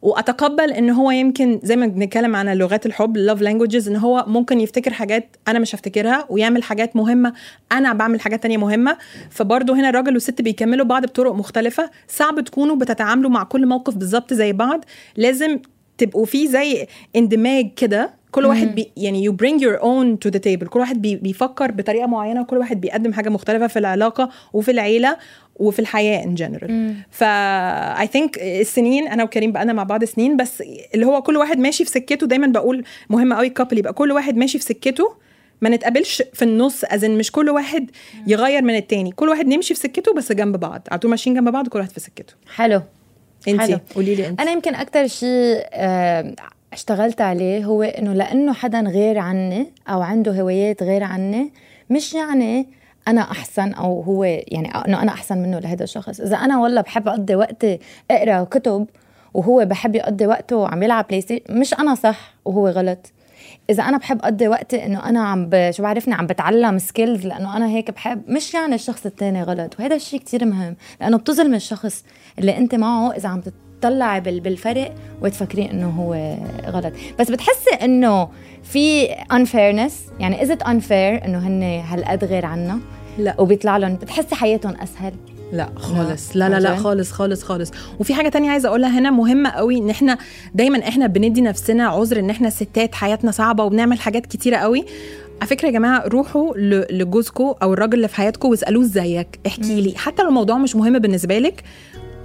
وأتقبل 0.03 0.73
إن 0.73 0.91
هو 0.91 1.11
يمكن 1.11 1.61
زي 1.63 1.77
ما 1.77 1.87
بنتكلم 1.87 2.37
عن 2.37 2.49
لغات 2.49 2.87
الحب 2.87 3.19
love 3.19 3.41
languages 3.41 3.89
إن 3.89 3.97
هو 3.97 4.25
ممكن 4.29 4.61
يفتكر 4.61 4.93
حاجات 4.93 5.37
أنا 5.49 5.59
مش 5.59 5.75
هفتكرها 5.75 6.27
ويعمل 6.29 6.63
حاجات 6.63 6.97
مهمة 6.97 7.33
أنا 7.73 7.93
بعمل 7.93 8.21
حاجات 8.21 8.43
تانية 8.43 8.57
مهمة. 8.57 8.97
فبرضه 9.31 9.75
هنا 9.75 9.89
الراجل 9.89 10.15
والست 10.15 10.43
بيكملوا 10.43 10.87
بعض 10.87 11.03
بطرق 11.03 11.33
مختلفة 11.35 11.91
صعب 12.09 12.41
تكونوا 12.41 12.77
بتتعاملوا 12.77 13.31
مع 13.31 13.45
كل 13.45 13.67
موقف 13.67 13.95
بالظبط 13.95 14.35
زي 14.35 14.53
بعض. 14.53 14.85
لازم 15.17 15.59
تبقوا 15.99 16.25
في 16.25 16.49
زي 16.49 16.87
اندماج 17.17 17.75
كده 17.77 18.20
كل 18.31 18.47
واحد 18.47 18.75
بي 18.75 18.91
يعني 18.97 19.29
you 19.31 19.33
bring 19.33 19.61
your 19.61 19.81
own 19.81 20.19
to 20.27 20.33
the 20.33 20.41
table. 20.41 20.69
كل 20.69 20.81
واحد 20.81 21.03
بي 21.03 21.17
بيفكر 21.17 21.71
بطريقة 21.71 22.07
معينة 22.07 22.41
وكل 22.41 22.59
واحد 22.59 22.81
بيقدم 22.81 23.13
حاجة 23.13 23.29
مختلفة 23.29 23.67
في 23.67 23.79
العلاقة 23.79 24.31
وفي 24.53 24.71
العيلة 24.71 25.17
وفي 25.57 25.79
الحياة 25.79 26.25
in 26.25 26.35
general 26.35 26.95
ف 27.11 27.25
I 27.25 28.07
think 28.07 28.39
السنين 28.39 29.09
أنا 29.09 29.25
وكريم 29.25 29.53
بقى 29.53 29.67
مع 29.67 29.83
بعض 29.83 30.05
سنين 30.05 30.37
بس 30.37 30.63
اللي 30.95 31.07
هو 31.07 31.23
كل 31.23 31.37
واحد 31.37 31.59
ماشي 31.59 31.85
في 31.85 31.91
سكته 31.91 32.27
دايما 32.27 32.47
بقول 32.47 32.85
مهم 33.11 33.33
قوي 33.33 33.47
ال 33.47 33.51
couple 33.51 33.79
يبقى 33.79 33.93
كل 33.93 34.13
واحد 34.13 34.37
ماشي 34.37 34.59
في 34.59 34.65
سكته 34.65 35.15
ما 35.61 35.69
نتقابلش 35.69 36.23
في 36.33 36.43
النص 36.43 36.85
as 36.85 36.98
in 36.98 37.11
مش 37.11 37.33
كل 37.33 37.51
واحد 37.51 37.91
يغير 38.27 38.63
من 38.63 38.77
التاني. 38.77 39.13
كل 39.13 39.29
واحد 39.29 39.47
نمشي 39.47 39.75
في 39.75 39.81
سكته 39.81 40.15
بس 40.15 40.33
جنب 40.33 40.57
بعض. 40.57 40.89
على 40.91 40.99
طول 40.99 41.11
ماشيين 41.11 41.37
جنب 41.37 41.49
بعض 41.49 41.69
كل 41.69 41.79
واحد 41.79 41.91
في 41.91 42.01
سكته. 42.01 42.35
حلو. 42.55 42.83
انت 43.49 43.81
قولي 43.95 44.15
لي 44.15 44.27
انت 44.29 44.41
أنا 44.41 44.51
يمكن 44.51 44.75
أكثر 44.75 45.07
شيء 45.07 45.65
اشتغلت 46.73 47.21
عليه 47.21 47.65
هو 47.65 47.83
إنه 47.83 48.13
لأنه 48.13 48.53
حدا 48.53 48.81
غير 48.81 49.19
عني 49.19 49.73
أو 49.89 50.03
عنده 50.03 50.41
هوايات 50.41 50.83
غير 50.83 51.03
عني 51.05 51.53
مش 51.91 52.15
يعني 52.15 52.67
أنا 53.09 53.21
أحسن 53.21 53.73
أو 53.73 54.01
هو 54.01 54.25
يعني 54.25 54.69
إنه 54.69 55.03
أنا 55.03 55.13
أحسن 55.13 55.39
منه 55.39 55.59
لهذا 55.59 55.85
الشخص 55.85 56.21
إذا 56.21 56.37
أنا 56.37 56.59
والله 56.59 56.81
بحب 56.81 57.09
أقضي 57.09 57.35
وقتي 57.35 57.79
أقرأ 58.11 58.45
كتب 58.45 58.87
وهو 59.35 59.65
بحب 59.65 59.95
يقضي 59.95 60.27
وقته 60.27 60.69
عم 60.69 60.83
يلعب 60.83 61.07
بلاي 61.09 61.21
ستيشن 61.21 61.45
مش 61.51 61.75
أنا 61.75 61.95
صح 61.95 62.35
وهو 62.45 62.69
غلط 62.69 63.13
إذا 63.71 63.83
أنا 63.83 63.99
بحب 63.99 64.23
أقضي 64.23 64.49
وقتي 64.49 64.87
إنه 64.87 65.09
أنا 65.09 65.21
عم. 65.21 65.51
شو 65.71 65.83
بعرفني 65.83 66.15
عم 66.15 66.27
بتعلم 66.27 66.79
skills 66.79 67.27
لأنه 67.27 67.57
أنا 67.57 67.69
هيك 67.69 67.91
بحب 67.91 68.31
مش 68.31 68.55
يعني 68.55 68.75
الشخص 68.75 69.07
الثاني 69.07 69.43
غلط 69.43 69.81
وهذا 69.81 69.97
الشيء 69.97 70.21
كتير 70.21 70.45
مهم 70.45 70.77
لأنه 71.01 71.17
بتظلم 71.19 71.55
الشخص 71.55 72.05
اللي 72.39 72.57
أنت 72.57 72.75
معه 72.75 73.13
إذا 73.17 73.29
عم 73.29 73.41
تطلعي 73.81 74.21
بالفرق 74.21 74.95
وتفكرين 75.23 75.71
إنه 75.71 75.91
هو 75.91 76.37
غلط. 76.71 76.93
بس 77.19 77.31
بتحسي 77.31 77.71
إنه 77.83 78.29
في 78.63 79.09
unfairness 79.09 80.21
يعني 80.21 80.39
is 80.41 80.51
it 80.51 80.63
unfair 80.65 81.25
إنه 81.25 81.39
هن 81.39 81.63
هالقد 81.63 82.25
غير 82.25 82.47
عنا؟ 82.47 82.79
لا. 83.19 83.35
وبيطلع 83.39 83.77
لهم 83.77 83.95
بتحسي 83.95 84.35
حياتهم 84.35 84.75
أسهل؟ 84.81 85.13
لا 85.53 85.69
خالص. 85.77 86.37
لا 86.37 86.49
لا 86.49 86.61
لا 86.61 86.77
خالص 86.77 87.13
خالص 87.13 87.43
خالص. 87.43 87.71
وفي 87.99 88.15
حاجة 88.15 88.29
تانية 88.29 88.51
عايزة 88.51 88.69
أقولها 88.69 88.99
هنا 88.99 89.11
مهمة 89.11 89.51
قوي 89.51 89.79
إن 89.79 89.91
إحنا 89.91 90.19
دايما 90.55 90.89
إحنا 90.89 91.07
بندي 91.07 91.41
نفسنا 91.41 91.89
عذر 91.89 92.19
إن 92.19 92.31
إحنا 92.31 92.51
ستات 92.51 92.95
حياتنا 92.95 93.31
صعبة 93.31 93.65
وبنعمل 93.65 94.01
حاجات 94.01 94.27
كتيرة 94.27 94.57
قوي. 94.57 94.85
على 95.41 95.49
فكرة 95.49 95.67
يا 95.67 95.73
جماعة 95.73 96.09
روحوا 96.09 96.53
لجوزكم 96.91 97.55
أو 97.63 97.73
الراجل 97.73 97.95
اللي 97.95 98.09
في 98.09 98.17
حياتكم 98.17 98.49
واسألوه 98.49 98.83
إزيك 98.83 99.41
احكي 99.47 99.81
لي. 99.81 99.95
حتى 99.97 100.23
لو 100.23 100.29
الموضوع 100.29 100.59
مش 100.59 100.77
مهم 100.77 100.99
بالنسبة 100.99 101.39
لك 101.39 101.65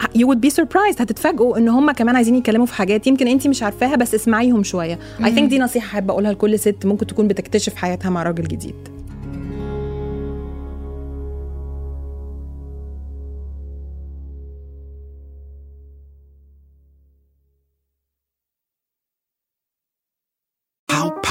you 0.01 0.27
would 0.27 0.41
be 0.47 0.49
surprised. 0.49 1.01
هتتفاجئوا 1.01 1.57
إن 1.57 1.69
هم 1.69 1.91
كمان 1.91 2.15
عايزين 2.15 2.35
يتكلموا 2.35 2.65
في 2.65 2.73
حاجات 2.73 3.07
يمكن 3.07 3.27
انت 3.27 3.47
مش 3.47 3.63
عارفاها 3.63 3.95
بس 3.95 4.15
اسمعيهم 4.15 4.63
شوية. 4.63 4.99
I 5.19 5.25
think 5.25 5.43
دي 5.43 5.59
نصيحة 5.59 5.85
احب 5.85 6.11
أقولها 6.11 6.31
لكل 6.31 6.59
ست 6.59 6.85
ممكن 6.85 7.07
تكون 7.07 7.27
بتكتشف 7.27 7.75
حياتها 7.75 8.09
مع 8.09 8.23
راجل 8.23 8.43
جديد. 8.43 8.94